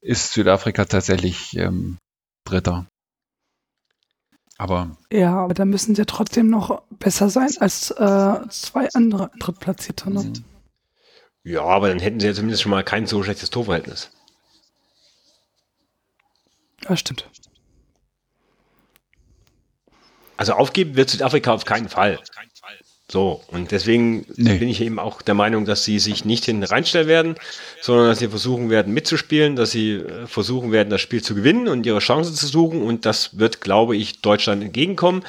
ist 0.00 0.33
Südafrika 0.33 0.87
tatsächlich 0.87 1.54
ähm, 1.54 1.98
Dritter. 2.44 2.87
Aber. 4.56 4.96
Ja, 5.12 5.37
aber 5.37 5.52
da 5.52 5.66
müssen 5.66 5.94
sie 5.94 6.06
trotzdem 6.06 6.48
noch 6.48 6.83
besser 6.98 7.28
sein 7.28 7.50
als 7.61 7.90
äh, 7.90 8.48
zwei 8.48 8.88
andere 8.94 9.30
Drittplatzierte. 9.38 10.11
Ne? 10.11 10.24
Mhm. 10.24 10.44
Ja, 11.42 11.62
aber 11.62 11.88
dann 11.88 12.00
hätten 12.00 12.20
sie 12.20 12.26
ja 12.26 12.35
zumindest 12.35 12.62
schon 12.62 12.70
mal 12.70 12.85
kein 12.85 13.07
so 13.07 13.22
schlechtes 13.22 13.50
Torverhältnis. 13.50 14.11
Ja, 16.88 16.96
stimmt. 16.96 17.29
Also 20.37 20.55
aufgeben 20.55 20.96
wird 20.96 21.11
Südafrika 21.11 21.53
auf 21.53 21.64
keinen 21.64 21.88
Fall. 21.88 22.18
So, 23.11 23.42
und 23.48 23.72
deswegen 23.72 24.24
nee. 24.37 24.57
bin 24.59 24.68
ich 24.68 24.81
eben 24.81 25.00
auch 25.00 25.20
der 25.20 25.35
Meinung, 25.35 25.64
dass 25.64 25.85
sie 25.85 25.98
sich 25.98 26.24
nicht 26.24 26.44
hinten 26.44 26.62
reinstellen 26.62 27.09
werden, 27.09 27.35
sondern 27.81 28.07
dass 28.07 28.20
sie 28.20 28.29
versuchen 28.29 28.70
werden 28.70 28.94
mitzuspielen, 28.94 29.57
dass 29.57 29.72
sie 29.72 29.94
äh, 29.94 30.26
versuchen 30.29 30.70
werden, 30.70 30.90
das 30.90 31.00
Spiel 31.00 31.20
zu 31.20 31.35
gewinnen 31.35 31.66
und 31.66 31.85
ihre 31.87 31.98
Chancen 31.98 32.35
zu 32.35 32.46
suchen. 32.46 32.83
Und 32.83 33.07
das 33.07 33.37
wird, 33.38 33.61
glaube 33.61 33.96
ich, 33.96 34.22
Deutschland 34.22 34.62
entgegenkommen. 34.62 35.24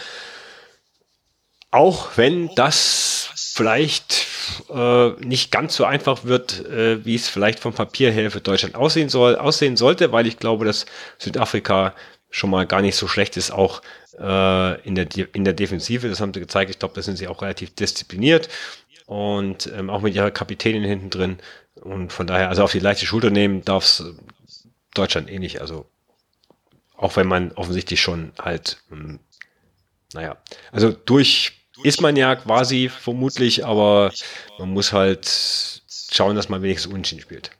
Auch 1.71 2.17
wenn 2.17 2.53
das 2.55 3.50
vielleicht 3.61 4.25
äh, 4.73 5.09
nicht 5.23 5.51
ganz 5.51 5.75
so 5.75 5.85
einfach 5.85 6.23
wird, 6.23 6.65
äh, 6.65 7.05
wie 7.05 7.13
es 7.13 7.29
vielleicht 7.29 7.59
vom 7.59 7.73
Papier 7.73 8.11
her 8.11 8.31
für 8.31 8.41
Deutschland 8.41 8.73
aussehen 8.73 9.07
soll, 9.07 9.35
aussehen 9.35 9.77
sollte, 9.77 10.11
weil 10.11 10.25
ich 10.25 10.39
glaube, 10.39 10.65
dass 10.65 10.87
Südafrika 11.19 11.93
schon 12.31 12.49
mal 12.49 12.65
gar 12.65 12.81
nicht 12.81 12.95
so 12.95 13.07
schlecht 13.07 13.37
ist, 13.37 13.51
auch 13.51 13.83
äh, 14.17 14.81
in, 14.81 14.95
der, 14.95 15.07
in 15.35 15.43
der 15.43 15.53
Defensive. 15.53 16.09
Das 16.09 16.21
haben 16.21 16.33
sie 16.33 16.39
gezeigt. 16.39 16.71
Ich 16.71 16.79
glaube, 16.79 16.95
da 16.95 17.03
sind 17.03 17.17
sie 17.17 17.27
auch 17.27 17.43
relativ 17.43 17.75
diszipliniert 17.75 18.49
und 19.05 19.71
ähm, 19.77 19.91
auch 19.91 20.01
mit 20.01 20.15
ihrer 20.15 20.31
Kapitänin 20.31 20.83
hinten 20.83 21.11
drin. 21.11 21.37
Und 21.75 22.11
von 22.11 22.25
daher, 22.25 22.49
also 22.49 22.63
auf 22.63 22.71
die 22.71 22.79
leichte 22.79 23.05
Schulter 23.05 23.29
nehmen 23.29 23.63
darf 23.63 23.83
es 23.83 24.03
Deutschland 24.95 25.29
eh 25.29 25.37
nicht. 25.37 25.61
Also 25.61 25.85
auch 26.97 27.15
wenn 27.15 27.27
man 27.27 27.51
offensichtlich 27.51 28.01
schon 28.01 28.31
halt, 28.39 28.81
ähm, 28.91 29.19
naja, 30.13 30.37
also 30.71 30.91
durch 30.91 31.60
ist 31.83 32.01
man 32.01 32.15
ja 32.15 32.35
quasi 32.35 32.89
vermutlich, 32.89 33.65
aber 33.65 34.11
man 34.59 34.71
muss 34.71 34.93
halt 34.93 35.81
schauen, 36.11 36.35
dass 36.35 36.49
man 36.49 36.61
wenigstens 36.61 36.91
unentschieden 36.91 37.21
spielt. 37.21 37.51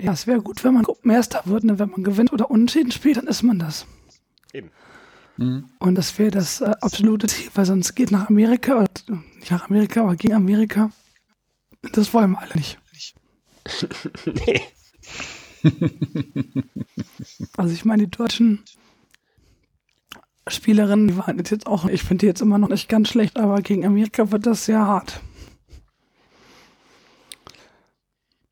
Ja, 0.00 0.12
es 0.12 0.26
wäre 0.26 0.40
gut, 0.40 0.64
wenn 0.64 0.74
man 0.74 0.84
Gruppenerster 0.84 1.42
wird. 1.44 1.64
Ne? 1.64 1.78
Wenn 1.78 1.90
man 1.90 2.04
gewinnt 2.04 2.32
oder 2.32 2.50
unentschieden 2.50 2.90
spielt, 2.90 3.18
dann 3.18 3.26
ist 3.26 3.42
man 3.42 3.58
das. 3.58 3.86
Eben. 4.52 4.70
Mhm. 5.36 5.68
Und 5.78 5.94
das 5.94 6.18
wäre 6.18 6.30
das 6.30 6.60
äh, 6.60 6.72
absolute 6.80 7.26
Ziel, 7.26 7.50
weil 7.54 7.66
sonst 7.66 7.94
geht 7.94 8.10
nach 8.10 8.28
Amerika, 8.28 8.76
oder, 8.76 9.22
nicht 9.38 9.50
nach 9.50 9.68
Amerika, 9.68 10.02
aber 10.02 10.16
gegen 10.16 10.34
Amerika. 10.34 10.90
Das 11.92 12.14
wollen 12.14 12.32
wir 12.32 12.40
alle 12.40 12.54
nicht. 12.54 12.78
nee. 14.46 14.60
also 17.56 17.74
ich 17.74 17.84
meine, 17.84 18.04
die 18.06 18.10
deutschen 18.10 18.64
Spielerinnen, 20.48 21.08
die 21.08 21.16
waren 21.16 21.38
jetzt 21.38 21.66
auch, 21.66 21.84
ich 21.86 22.02
finde 22.02 22.22
die 22.22 22.26
jetzt 22.26 22.40
immer 22.40 22.58
noch 22.58 22.68
nicht 22.68 22.88
ganz 22.88 23.08
schlecht, 23.08 23.38
aber 23.38 23.60
gegen 23.62 23.84
Amerika 23.84 24.30
wird 24.30 24.46
das 24.46 24.64
sehr 24.64 24.86
hart. 24.86 25.20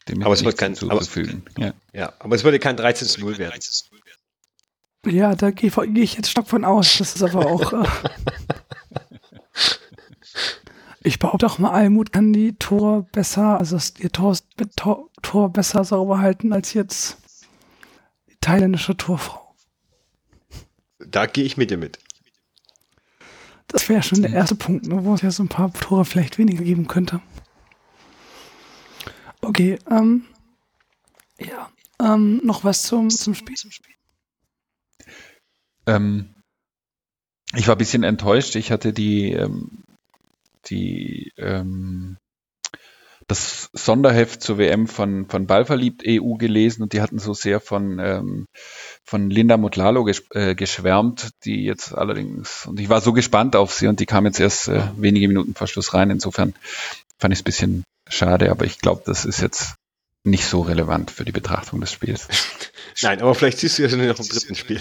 Dem 0.08 0.22
aber 0.22 0.34
es 0.34 0.44
wird 0.44 0.56
kein, 0.56 0.76
aber, 0.88 1.02
ja. 1.58 1.72
ja. 1.92 2.12
aber 2.18 2.34
es 2.34 2.44
würde 2.44 2.58
kein 2.58 2.76
13 2.76 3.08
zu 3.08 3.20
0 3.20 3.38
werden. 3.38 3.60
Ja, 5.06 5.34
da 5.34 5.50
gehe 5.50 5.70
geh 5.70 6.02
ich 6.02 6.14
jetzt 6.14 6.30
stark 6.30 6.48
von 6.48 6.64
aus. 6.64 6.98
Das 6.98 7.14
ist 7.14 7.22
aber 7.22 7.46
auch. 7.46 7.72
Äh, 7.72 7.86
ich 11.02 11.18
behaupte 11.18 11.46
auch 11.46 11.58
mal, 11.58 11.70
Almut 11.70 12.12
kann 12.12 12.32
die 12.32 12.54
Tor 12.54 13.02
besser, 13.12 13.58
also 13.58 13.78
ihr 13.98 14.10
Tor, 14.10 14.36
Tor, 14.76 15.08
Tor 15.22 15.52
besser 15.52 15.84
sauber 15.84 16.18
halten 16.20 16.52
als 16.52 16.74
jetzt 16.74 17.18
die 18.28 18.36
thailändische 18.40 18.96
Torfrau. 18.96 19.47
Da 21.10 21.26
gehe 21.26 21.44
ich 21.44 21.56
mit 21.56 21.70
dir 21.70 21.78
mit. 21.78 21.98
Das 23.66 23.88
wäre 23.88 24.02
schon 24.02 24.22
der 24.22 24.32
erste 24.32 24.54
Punkt, 24.54 24.86
ne, 24.86 25.04
wo 25.04 25.14
es 25.14 25.22
ja 25.22 25.30
so 25.30 25.42
ein 25.42 25.48
paar 25.48 25.72
Tore 25.72 26.04
vielleicht 26.04 26.38
weniger 26.38 26.64
geben 26.64 26.88
könnte. 26.88 27.20
Okay, 29.42 29.78
ähm, 29.90 30.24
ja, 31.38 31.70
ähm, 32.00 32.40
noch 32.44 32.64
was 32.64 32.82
zum, 32.82 33.10
zum 33.10 33.34
Spiel? 33.34 33.56
Ähm, 35.86 36.34
ich 37.54 37.68
war 37.68 37.76
ein 37.76 37.78
bisschen 37.78 38.02
enttäuscht. 38.02 38.56
Ich 38.56 38.70
hatte 38.70 38.92
die, 38.92 39.32
ähm, 39.32 39.84
die, 40.66 41.32
ähm, 41.36 42.18
das 43.28 43.68
Sonderheft 43.74 44.42
zur 44.42 44.56
WM 44.56 44.88
von, 44.88 45.28
von 45.28 45.46
Ballverliebt 45.46 46.02
EU 46.06 46.34
gelesen 46.34 46.82
und 46.82 46.94
die 46.94 47.02
hatten 47.02 47.18
so 47.18 47.34
sehr 47.34 47.60
von, 47.60 47.98
ähm, 47.98 48.46
von 49.04 49.28
Linda 49.28 49.58
Mutlalo 49.58 50.04
ges 50.04 50.24
äh, 50.30 50.54
geschwärmt, 50.54 51.30
die 51.44 51.62
jetzt 51.64 51.92
allerdings, 51.92 52.64
und 52.66 52.80
ich 52.80 52.88
war 52.88 53.02
so 53.02 53.12
gespannt 53.12 53.54
auf 53.54 53.72
sie 53.74 53.86
und 53.86 54.00
die 54.00 54.06
kam 54.06 54.24
jetzt 54.24 54.40
erst 54.40 54.68
äh, 54.68 54.82
wenige 54.96 55.28
Minuten 55.28 55.54
vor 55.54 55.66
Schluss 55.66 55.92
rein. 55.92 56.08
Insofern 56.10 56.54
fand 57.18 57.34
ich 57.34 57.40
es 57.40 57.42
ein 57.42 57.44
bisschen 57.44 57.84
schade, 58.08 58.50
aber 58.50 58.64
ich 58.64 58.78
glaube, 58.78 59.02
das 59.04 59.26
ist 59.26 59.42
jetzt 59.42 59.74
nicht 60.24 60.46
so 60.46 60.62
relevant 60.62 61.10
für 61.10 61.26
die 61.26 61.32
Betrachtung 61.32 61.82
des 61.82 61.92
Spiels. 61.92 62.28
Nein, 63.02 63.20
aber 63.20 63.34
vielleicht 63.34 63.58
siehst 63.58 63.78
du 63.78 63.82
ja 63.82 63.90
schon 63.90 64.06
noch 64.06 64.18
im 64.18 64.26
dritten 64.28 64.54
Spiel. 64.54 64.80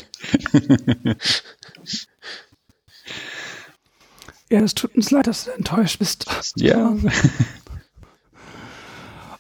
ja, 4.50 4.62
es 4.62 4.74
tut 4.74 4.96
uns 4.96 5.12
leid, 5.12 5.28
dass 5.28 5.44
du 5.46 5.52
enttäuscht 5.52 6.00
bist. 6.00 6.26
Ja. 6.56 6.96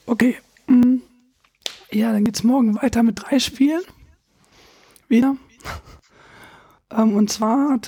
Okay. 0.07 0.37
Mm. 0.67 0.97
Ja, 1.91 2.11
dann 2.11 2.23
geht's 2.23 2.43
morgen 2.43 2.81
weiter 2.81 3.03
mit 3.03 3.21
drei 3.21 3.39
Spielen. 3.39 3.81
Wieder. 5.07 5.37
Ähm, 6.91 7.13
und 7.15 7.29
zwar 7.29 7.79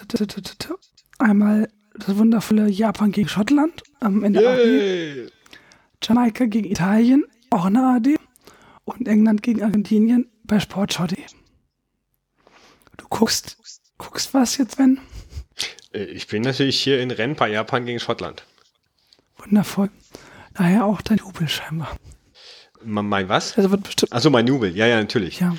einmal 1.17 1.69
das 1.95 2.17
wundervolle 2.17 2.69
Japan 2.69 3.11
gegen 3.11 3.27
Schottland 3.27 3.83
ähm, 4.01 4.23
in 4.23 4.33
der 4.33 4.43
Yay. 4.43 5.23
AD. 5.23 5.31
Jamaika 6.03 6.45
gegen 6.45 6.69
Italien, 6.69 7.25
auch 7.49 7.65
in 7.65 7.73
der 7.73 7.83
AD. 7.83 8.15
Und 8.85 9.07
England 9.07 9.43
gegen 9.43 9.63
Argentinien 9.63 10.29
bei 10.43 10.59
Sportschau.de. 10.59 11.23
Du 12.97 13.05
guckst, 13.09 13.57
guckst 13.97 14.33
was 14.33 14.57
jetzt, 14.57 14.77
wenn? 14.77 14.99
Äh, 15.93 16.03
ich 16.05 16.27
bin 16.27 16.41
natürlich 16.41 16.79
hier 16.81 17.01
in 17.01 17.11
Rennen 17.11 17.35
bei 17.35 17.49
Japan 17.49 17.85
gegen 17.85 17.99
Schottland. 17.99 18.43
Wundervoll. 19.37 19.89
Daher 20.59 20.85
auch 20.85 21.01
dein 21.01 21.17
Jubel 21.19 21.47
scheinbar. 21.47 21.95
Mein 22.83 23.29
was? 23.29 23.57
Also 23.57 23.71
wird 23.71 23.83
bestimmt. 23.83 24.11
Achso, 24.11 24.29
mein 24.29 24.45
Jubel. 24.45 24.75
Ja, 24.75 24.87
ja, 24.87 24.99
natürlich. 24.99 25.39
Ja. 25.39 25.55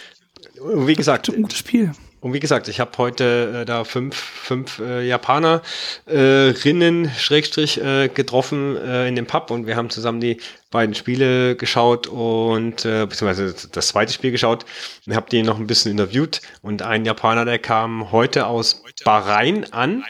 Wie 0.63 0.95
gesagt. 0.95 1.31
Ein 1.31 1.41
gutes 1.41 1.57
Spiel. 1.57 1.93
Und 2.21 2.35
wie 2.35 2.41
gesagt, 2.41 2.69
ich 2.69 2.81
habe 2.81 2.91
heute 2.99 3.63
äh, 3.63 3.65
da 3.65 3.85
fünf, 3.85 4.15
fünf 4.15 4.79
äh, 4.79 5.07
Japanerinnen 5.07 7.05
äh, 7.07 7.09
Schrägstrich 7.17 7.81
äh, 7.81 8.09
getroffen 8.09 8.77
äh, 8.77 9.09
in 9.09 9.17
dem 9.17 9.25
Pub 9.25 9.51
und 9.51 9.67
wir 9.67 9.75
haben 9.77 9.89
zusammen 9.89 10.21
die 10.21 10.37
beiden 10.71 10.95
Spiele 10.95 11.57
geschaut 11.57 12.07
und 12.07 12.85
äh, 12.85 13.07
beziehungsweise 13.07 13.55
das 13.73 13.89
zweite 13.89 14.13
Spiel 14.13 14.33
geschaut 14.33 14.67
und 15.07 15.17
habe 15.17 15.31
die 15.31 15.43
noch 15.43 15.59
ein 15.59 15.67
bisschen 15.67 15.93
interviewt 15.93 16.43
und 16.61 16.83
ein 16.83 17.07
Japaner, 17.07 17.47
der 17.47 17.59
kam 17.59 18.13
heute 18.13 18.47
aus 18.47 18.83
Bahrain 19.03 19.73
an 19.73 20.05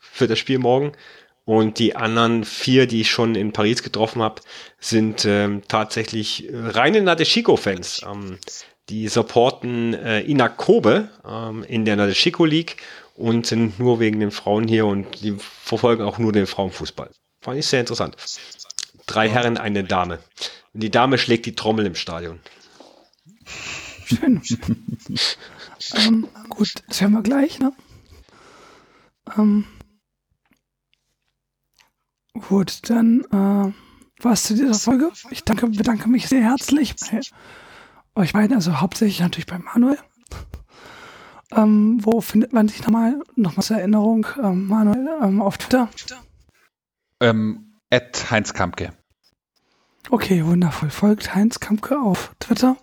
für 0.00 0.26
das 0.26 0.40
Spiel 0.40 0.58
morgen 0.58 0.94
und 1.50 1.80
die 1.80 1.96
anderen 1.96 2.44
vier, 2.44 2.86
die 2.86 3.00
ich 3.00 3.10
schon 3.10 3.34
in 3.34 3.52
Paris 3.52 3.82
getroffen 3.82 4.22
habe, 4.22 4.40
sind 4.78 5.24
ähm, 5.24 5.62
tatsächlich 5.66 6.48
reine 6.52 7.02
Nadeshiko-Fans. 7.02 8.02
Ähm, 8.08 8.38
die 8.88 9.08
supporten 9.08 9.94
äh, 9.94 10.20
Inak 10.20 10.58
Kobe 10.58 11.08
ähm, 11.28 11.64
in 11.64 11.84
der 11.84 11.96
Nadeshiko 11.96 12.44
League 12.44 12.76
und 13.16 13.46
sind 13.46 13.80
nur 13.80 13.98
wegen 13.98 14.20
den 14.20 14.30
Frauen 14.30 14.68
hier 14.68 14.86
und 14.86 15.24
die 15.24 15.34
verfolgen 15.40 16.04
auch 16.04 16.18
nur 16.18 16.30
den 16.30 16.46
Frauenfußball. 16.46 17.10
Fand 17.40 17.58
ich 17.58 17.66
sehr 17.66 17.80
interessant. 17.80 18.16
Drei 19.06 19.28
Herren, 19.28 19.58
eine 19.58 19.82
Dame. 19.82 20.20
Und 20.72 20.84
die 20.84 20.90
Dame 20.92 21.18
schlägt 21.18 21.46
die 21.46 21.56
Trommel 21.56 21.84
im 21.84 21.96
Stadion. 21.96 22.38
Schön. 24.04 24.40
ähm, 25.96 26.28
gut, 26.48 26.74
das 26.86 27.00
hören 27.00 27.10
wir 27.10 27.22
gleich, 27.22 27.58
ne? 27.58 27.72
Ähm, 29.36 29.64
gut, 32.34 32.88
dann 32.90 33.20
äh, 33.32 33.72
was 34.22 34.44
zu 34.44 34.54
dieser 34.54 34.74
Folge. 34.74 35.10
Ich 35.30 35.44
danke, 35.44 35.66
bedanke 35.68 36.08
mich 36.08 36.28
sehr 36.28 36.42
herzlich 36.42 36.94
bei 36.96 37.20
euch 38.22 38.32
beiden, 38.32 38.54
also 38.54 38.80
hauptsächlich 38.80 39.20
natürlich 39.20 39.46
bei 39.46 39.58
Manuel. 39.58 39.98
Ähm, 41.52 41.98
wo 42.02 42.20
findet 42.20 42.52
man 42.52 42.68
dich 42.68 42.82
nochmal, 42.82 43.20
nochmal 43.34 43.64
zur 43.64 43.78
Erinnerung, 43.78 44.26
ähm, 44.42 44.68
Manuel, 44.68 45.08
ähm, 45.22 45.42
auf 45.42 45.58
Twitter? 45.58 45.88
Ähm, 47.20 47.74
at 47.90 48.30
Heinz 48.30 48.54
Kampke. 48.54 48.92
Okay, 50.10 50.44
wundervoll. 50.44 50.90
Folgt 50.90 51.34
Heinz 51.34 51.60
Kampke 51.60 52.00
auf 52.00 52.34
Twitter. 52.38 52.76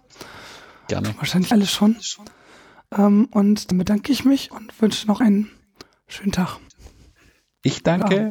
Gerne. 0.88 1.16
Wahrscheinlich 1.18 1.52
alles 1.52 1.72
schon. 1.72 1.98
Ähm, 2.92 3.26
und 3.32 3.72
dann 3.72 3.78
bedanke 3.78 4.12
ich 4.12 4.26
mich 4.26 4.52
und 4.52 4.82
wünsche 4.82 5.08
noch 5.08 5.22
einen 5.22 5.50
schönen 6.08 6.32
Tag. 6.32 6.60
Ich 7.64 7.84
danke. 7.84 8.30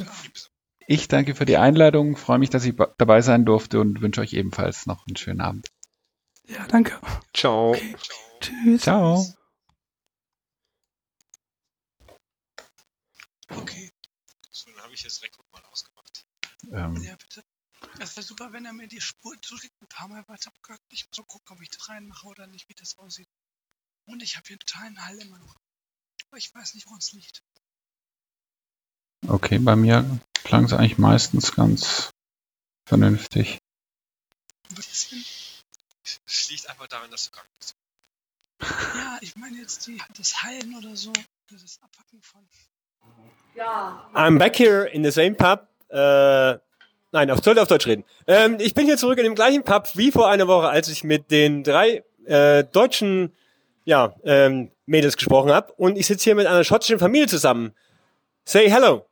Ich 0.89 1.09
danke 1.09 1.35
für 1.35 1.47
die 1.47 1.57
Einladung, 1.57 2.17
freue 2.17 2.39
mich, 2.39 2.51
dass 2.51 2.65
ich 2.65 2.77
dabei 2.99 3.21
sein 3.21 3.45
durfte 3.45 3.81
und 3.81 4.01
wünsche 4.01 4.21
euch 4.21 4.33
ebenfalls 4.35 4.87
noch 4.87 5.07
einen 5.07 5.17
schönen 5.17 5.41
Abend. 5.41 5.69
Ja, 6.45 6.65
danke. 6.69 7.01
Ciao. 7.35 7.71
Okay. 7.71 7.97
Tschüss. 8.41 8.83
Ciao. 8.83 9.27
Okay. 13.49 13.93
So, 14.51 14.71
dann 14.71 14.83
habe 14.83 14.95
ich 14.95 15.03
das 15.03 15.23
Rekord 15.23 15.51
mal 15.53 15.65
ausgemacht. 15.65 16.27
Ähm. 16.71 17.03
Ja, 17.03 17.17
bitte. 17.17 17.45
Es 17.99 18.17
wäre 18.17 18.25
super, 18.25 18.53
wenn 18.53 18.65
er 18.65 18.73
mir 18.73 18.87
die 18.87 19.01
Spur 19.01 19.35
zuschickt, 19.43 19.81
ein 19.83 19.89
paar 19.89 20.09
Mal 20.09 20.27
weiter 20.29 20.51
abgehört. 20.51 20.81
Ich 20.91 21.07
muss 21.07 21.17
so 21.17 21.25
gucken, 21.25 21.57
ob 21.57 21.63
ich 21.63 21.71
das 21.71 21.89
reinmache 21.89 22.27
oder 22.27 22.47
nicht, 22.47 22.69
wie 22.69 22.75
das 22.75 22.97
aussieht. 22.97 23.29
Und 24.05 24.23
ich 24.23 24.37
habe 24.37 24.47
hier 24.47 24.55
einen 24.55 24.61
totalen 24.61 25.05
Hall 25.05 25.19
immer 25.19 25.39
noch. 25.39 25.57
Aber 26.29 26.39
ich 26.39 26.55
weiß 26.55 26.75
nicht, 26.75 26.87
woran 26.87 26.99
es 26.99 27.13
liegt. 27.13 27.43
Okay, 29.29 29.59
bei 29.59 29.75
mir 29.75 30.05
klang 30.45 30.65
es 30.65 30.73
eigentlich 30.73 30.99
meistens 30.99 31.55
ganz 31.55 32.11
vernünftig. 32.87 33.59
Was 34.71 35.09
Es 36.27 36.51
liegt 36.51 36.71
einfach 36.71 36.87
daran, 36.87 37.11
dass 37.11 37.27
du 37.27 37.31
krank 37.33 37.49
bist. 37.59 37.75
Ja, 38.97 39.19
ich 39.21 39.37
meine 39.37 39.59
jetzt 39.59 39.87
die, 39.87 39.99
das 40.17 40.43
Heilen 40.43 40.75
oder 40.77 40.97
so. 40.97 41.13
Das 41.51 41.79
Abpacken 41.83 42.21
von. 42.23 42.41
Ja. 43.55 44.09
I'm 44.15 44.39
back 44.39 44.57
here 44.59 44.89
in 44.89 45.05
the 45.05 45.11
same 45.11 45.35
pub. 45.35 45.69
Äh, 45.89 46.59
nein, 47.13 47.31
auf, 47.31 47.43
soll 47.43 47.59
auf 47.59 47.69
Deutsch 47.69 47.87
reden. 47.87 48.05
Ähm, 48.27 48.57
ich 48.61 48.75
bin 48.75 48.87
hier 48.87 48.97
zurück 48.97 49.19
in 49.19 49.25
dem 49.25 49.35
gleichen 49.35 49.63
Pub 49.63 49.89
wie 49.95 50.11
vor 50.11 50.29
einer 50.29 50.49
Woche, 50.49 50.69
als 50.69 50.89
ich 50.89 51.05
mit 51.05 51.31
den 51.31 51.63
drei 51.63 52.05
äh, 52.25 52.65
deutschen 52.65 53.33
ja, 53.85 54.15
ähm, 54.25 54.71
Mädels 54.87 55.17
gesprochen 55.17 55.53
habe. 55.53 55.73
Und 55.75 55.97
ich 55.97 56.07
sitze 56.07 56.25
hier 56.25 56.35
mit 56.35 56.47
einer 56.47 56.65
schottischen 56.65 56.99
Familie 56.99 57.29
zusammen. 57.29 57.73
Say 58.45 58.71
hello. 58.71 59.07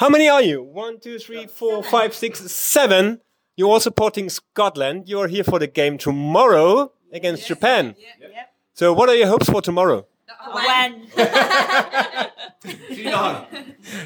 Hello. 0.00 0.08
How 0.08 0.10
many 0.10 0.28
are 0.30 0.40
you? 0.40 0.62
One, 0.62 0.98
two, 0.98 1.18
three, 1.18 1.46
four, 1.46 1.82
five, 1.82 2.14
six, 2.14 2.40
seven. 2.50 3.20
You're 3.54 3.68
all 3.68 3.80
supporting 3.80 4.30
Scotland. 4.30 5.06
You're 5.06 5.28
here 5.28 5.44
for 5.44 5.58
the 5.58 5.66
game 5.66 5.98
tomorrow 5.98 6.92
against 7.12 7.46
Japan. 7.46 7.94
Yep. 7.98 8.54
So, 8.72 8.94
what 8.94 9.10
are 9.10 9.14
your 9.14 9.26
hopes 9.26 9.50
for 9.50 9.60
tomorrow? 9.60 10.06
When? 10.54 11.06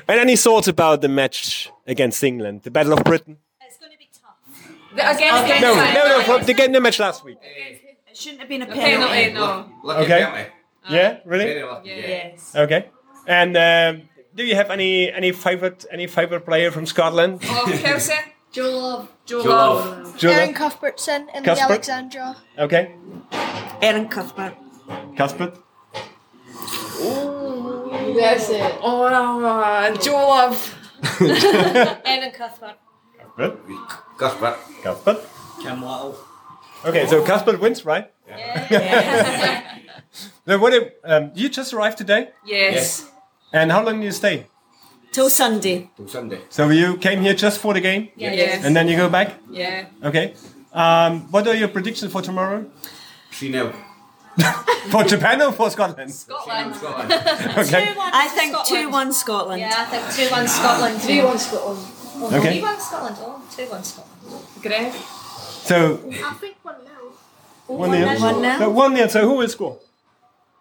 and 0.09 0.18
any 0.18 0.37
thoughts 0.37 0.66
about 0.66 1.00
the 1.00 1.09
match 1.09 1.70
against 1.87 2.24
England, 2.24 2.62
the 2.64 2.72
Battle 2.72 2.94
of 2.94 3.04
Britain? 3.04 3.38
It's 3.61 3.78
going 3.78 3.92
to 3.92 3.98
be 3.98 4.09
tough. 4.12 4.35
Against 4.92 5.62
No, 5.62 5.74
no, 5.76 6.18
no, 6.18 6.22
from 6.24 6.44
the, 6.44 6.54
the 6.72 6.80
match 6.80 6.98
last 6.98 7.24
week. 7.24 7.38
It 7.40 8.16
shouldn't 8.16 8.40
have 8.40 8.48
been 8.48 8.62
a 8.62 8.66
penalty, 8.66 9.30
penalty. 9.30 9.70
no. 9.85 9.92
Okay. 10.02 10.48
Yeah, 10.90 11.20
really? 11.24 11.62
Yes. 11.85 12.52
Okay. 12.57 12.90
And 13.26 13.57
um, 13.57 14.09
do 14.34 14.44
you 14.44 14.54
have 14.54 14.70
any 14.70 15.12
any 15.12 15.32
favorite 15.32 15.84
any 15.90 16.06
favorite 16.06 16.44
player 16.44 16.70
from 16.70 16.86
Scotland? 16.86 17.40
Oh, 17.44 17.78
Kelsey. 17.82 18.14
Joe 18.52 18.70
Love. 18.70 19.08
Joe 19.26 19.38
Love. 19.42 20.16
Julia? 20.18 20.36
Aaron 20.36 20.54
Cuthbertson 20.54 21.28
in 21.34 21.42
Cuthbert? 21.42 21.56
the 21.56 21.62
Alexandra. 21.62 22.36
Okay. 22.58 22.94
Aaron 23.82 24.08
Cuthbert. 24.08 24.54
Cuthbert? 25.16 25.58
That's 28.16 28.48
it. 28.50 28.78
Oh, 28.80 29.08
no, 29.10 29.96
Joe 30.00 30.12
Love. 30.12 30.74
Aaron 32.06 32.30
Cuthbert. 32.30 32.76
Cuthbert? 33.36 33.58
Cuthbert. 34.18 34.56
Cuthbert? 34.82 35.20
Cam 35.60 35.80
Waddle. 35.80 36.16
Okay, 36.84 37.06
so 37.06 37.24
Cuthbert 37.24 37.60
wins, 37.60 37.84
right? 37.84 38.12
Yeah. 38.28 38.68
yeah. 38.70 39.78
So 40.46 40.58
what? 40.58 40.72
If, 40.74 40.92
um, 41.02 41.32
you 41.34 41.48
just 41.48 41.72
arrived 41.72 41.98
today, 41.98 42.30
Yes. 42.46 43.10
And 43.54 43.70
how 43.72 43.82
long 43.86 44.00
do 44.00 44.04
you 44.06 44.12
stay? 44.12 44.46
Till 45.14 45.30
Sunday. 45.30 45.88
Till 45.96 46.08
Sunday. 46.08 46.40
So 46.50 46.68
you 46.70 46.96
came 46.98 47.20
here 47.22 47.34
just 47.34 47.60
for 47.60 47.72
the 47.74 47.80
game, 47.80 48.08
Yes. 48.16 48.64
and 48.64 48.74
then 48.76 48.88
you 48.88 48.96
go 48.96 49.08
back. 49.08 49.28
Yeah. 49.50 49.86
Okay. 50.02 50.34
Um, 50.72 51.30
what 51.30 51.46
are 51.46 51.54
your 51.54 51.68
predictions 51.68 52.10
for 52.12 52.20
tomorrow? 52.22 52.66
3 53.30 53.52
0. 53.52 53.72
For 54.90 55.04
Japan 55.04 55.40
or 55.42 55.52
for 55.52 55.70
Scotland? 55.70 56.12
Scotland. 56.12 56.74
Scotland. 56.74 57.12
Okay. 57.62 57.94
I 57.96 58.26
think 58.36 58.56
2 58.66 58.90
1 58.90 59.12
Scotland. 59.12 59.60
Yeah, 59.60 59.72
I 59.78 59.84
think 59.86 60.28
2 60.28 60.34
1 60.34 60.48
Scotland. 60.48 61.00
3 61.00 61.22
1 61.22 61.38
Scotland. 61.38 61.78
Oh, 62.16 62.26
Okay. 62.38 62.52
3 62.58 62.62
1 62.62 62.80
Scotland. 62.80 63.16
Oh, 63.20 63.42
2 63.56 63.70
1 63.70 63.84
Scotland. 63.84 64.44
Greg. 64.60 64.92
So 65.70 65.76
I 66.10 66.34
think 66.42 66.56
1 66.62 66.74
0. 66.84 67.78
one 67.78 67.90
nil. 67.92 68.20
One 68.20 68.42
nil. 68.42 68.58
So 68.58 68.70
one 68.70 68.94
nil. 68.94 69.08
So 69.08 69.20
who 69.28 69.34
will 69.38 69.48
score? 69.48 69.78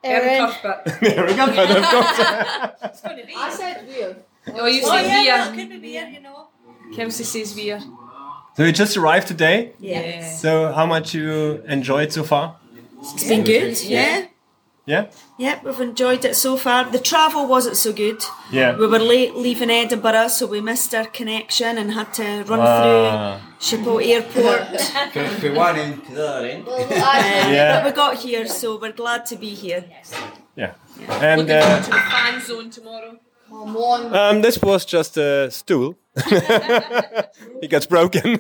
Aaron 0.03 0.29
Aaron. 0.29 0.51
Cuthbert. 0.51 0.99
There 1.01 1.25
we 1.25 1.33
go. 1.33 1.45
Of 1.47 1.55
course. 1.55 3.01
I 3.35 3.49
said 3.51 3.87
Weir. 3.87 4.15
Oh, 4.55 4.65
you 4.65 4.81
Oh, 4.83 4.89
say 4.89 5.05
yeah, 5.07 5.21
Veer. 5.23 5.37
that 5.37 5.47
um, 5.49 5.55
could 5.55 5.69
be 5.69 5.79
beer, 5.79 6.07
you 6.13 6.19
know. 6.21 6.47
Kelsey 6.95 7.23
says 7.23 7.53
Veer. 7.53 7.79
So 8.55 8.63
you 8.63 8.71
just 8.71 8.97
arrived 8.97 9.27
today. 9.27 9.73
Yes. 9.79 10.41
So 10.41 10.71
how 10.73 10.85
much 10.85 11.13
you 11.13 11.63
enjoyed 11.67 12.11
so 12.11 12.23
far? 12.23 12.57
It's 13.01 13.27
been 13.27 13.43
good, 13.43 13.81
yeah. 13.83 14.19
Yeah? 14.19 14.25
Yep, 14.85 15.63
we've 15.63 15.79
enjoyed 15.79 16.25
it 16.25 16.35
so 16.35 16.57
far. 16.57 16.83
The 16.91 16.99
travel 16.99 17.47
wasn't 17.47 17.77
so 17.77 17.93
good. 17.93 18.21
Yeah. 18.51 18.75
We 18.77 18.85
were 18.87 18.99
late 18.99 19.33
leaving 19.35 19.69
Edinburgh, 19.69 20.27
so 20.27 20.45
we 20.45 20.59
missed 20.59 20.93
our 20.93 21.05
connection 21.05 21.77
and 21.77 21.91
had 21.93 22.13
to 22.15 22.43
run 22.47 22.59
Ah. 22.59 23.39
through 23.59 23.79
Schiphol 23.79 24.05
Airport. 24.05 24.81
From 25.39 25.55
one 25.55 25.77
end 25.77 26.05
to 26.05 26.11
the 26.15 26.27
other 26.27 26.47
end. 26.47 26.65
Well, 26.65 26.79
Yeah. 26.89 27.79
But 27.81 27.85
we 27.85 27.95
got 27.95 28.17
here, 28.17 28.45
so 28.45 28.77
we're 28.77 28.91
glad 28.91 29.25
to 29.27 29.37
be 29.37 29.53
here. 29.55 29.85
Yeah. 30.57 30.73
And 31.09 31.41
Looking 31.41 31.55
uh, 31.55 31.81
to 31.83 31.89
the 31.89 31.97
fan 31.97 32.41
zone 32.41 32.69
tomorrow. 32.69 33.17
come 33.49 33.77
on. 33.77 34.13
um, 34.15 34.41
this 34.41 34.61
was 34.61 34.83
just 34.85 35.17
a 35.17 35.49
stool. 35.49 35.95
it 36.17 37.69
gets 37.69 37.85
broken. 37.85 38.37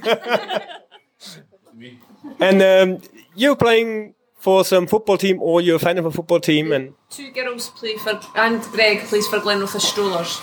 and 2.39 2.61
um, 2.61 3.01
you're 3.35 3.55
playing 3.55 4.13
for 4.43 4.63
some 4.65 4.87
football 4.87 5.17
team, 5.17 5.37
or 5.41 5.61
you're 5.61 5.77
a 5.77 5.85
fan 5.87 5.97
of 5.97 6.05
a 6.05 6.11
football 6.11 6.39
team, 6.39 6.71
and 6.73 6.93
Two 7.09 7.31
girls 7.31 7.69
play 7.79 7.95
for, 7.97 8.19
and 8.35 8.61
Greg 8.75 8.99
plays 9.09 9.27
for 9.27 9.39
Glenrothes 9.39 9.81
Strollers. 9.81 10.39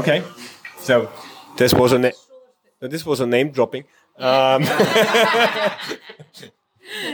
okay. 0.00 0.22
So 0.78 1.08
this 1.56 1.72
was 1.74 1.92
a 1.92 1.98
na- 1.98 2.18
this 2.80 3.04
was 3.06 3.20
a 3.20 3.26
name 3.26 3.50
dropping. 3.50 3.84
Um, 4.18 4.62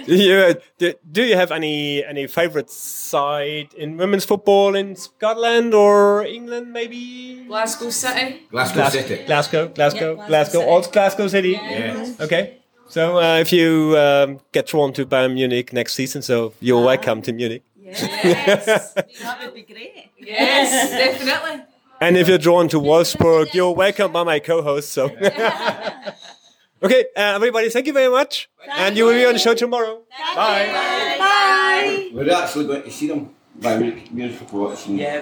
you, 0.07 0.55
do, 0.79 0.95
do 1.11 1.23
you 1.23 1.37
have 1.37 1.53
any 1.53 2.05
any 2.05 2.27
favorite 2.27 2.71
side 2.71 3.69
in 3.77 3.97
women's 3.97 4.25
football 4.25 4.75
in 4.75 4.97
Scotland 4.97 5.75
or 5.75 6.25
England, 6.25 6.73
maybe? 6.73 7.45
Glasgow 7.47 7.91
City. 7.91 8.43
Glasgow 8.51 8.75
Glas- 8.81 8.93
City. 8.93 9.25
Glasgow, 9.27 9.69
Glasgow, 9.69 10.11
Yeah, 10.17 10.27
Glasgow 10.27 10.29
Glasgow, 10.29 10.59
City. 10.61 10.71
old 10.71 10.93
Glasgow 10.93 11.29
City. 11.29 11.51
Yeah. 11.53 12.13
Okay. 12.21 12.59
So 12.89 13.19
uh, 13.19 13.39
if 13.39 13.53
you 13.53 13.97
um, 13.99 14.41
get 14.53 14.67
drawn 14.69 14.93
to 14.95 15.05
Bayern 15.05 15.35
Munich 15.35 15.73
next 15.73 15.95
season, 15.95 16.23
so 16.23 16.53
you're 16.61 16.83
welcome 16.85 17.23
to 17.23 17.33
Munich. 17.33 17.63
Yes, 17.87 18.95
that 18.95 19.39
would 19.45 19.55
be 19.55 19.63
great. 19.63 20.11
Yes, 20.19 20.91
definitely. 21.21 21.65
And 22.01 22.17
if 22.17 22.27
you're 22.27 22.37
drawn 22.39 22.69
to 22.71 22.81
Wolfsburg, 22.81 23.55
you're 23.55 23.73
welcome 23.73 24.11
by 24.11 24.25
my 24.25 24.41
co-host. 24.41 24.91
So. 24.91 25.05
okay, 26.83 27.05
uh, 27.17 27.37
everybody, 27.37 27.69
thank 27.71 27.87
you 27.87 27.93
very 27.93 28.11
much, 28.11 28.51
and 28.77 28.97
you 28.97 29.05
will 29.05 29.13
be 29.13 29.25
on 29.25 29.35
the 29.35 29.39
show 29.39 29.55
tomorrow. 29.55 30.03
Bye. 30.35 31.17
Bye. 31.19 32.11
We're 32.13 32.33
actually 32.33 32.67
going 32.67 32.83
to 32.83 32.91
see 32.91 33.07
them 33.07 33.31
by 33.55 33.79
Munich 33.79 34.13
Music 34.13 34.41
Football. 34.41 34.77
Yeah, 34.89 35.21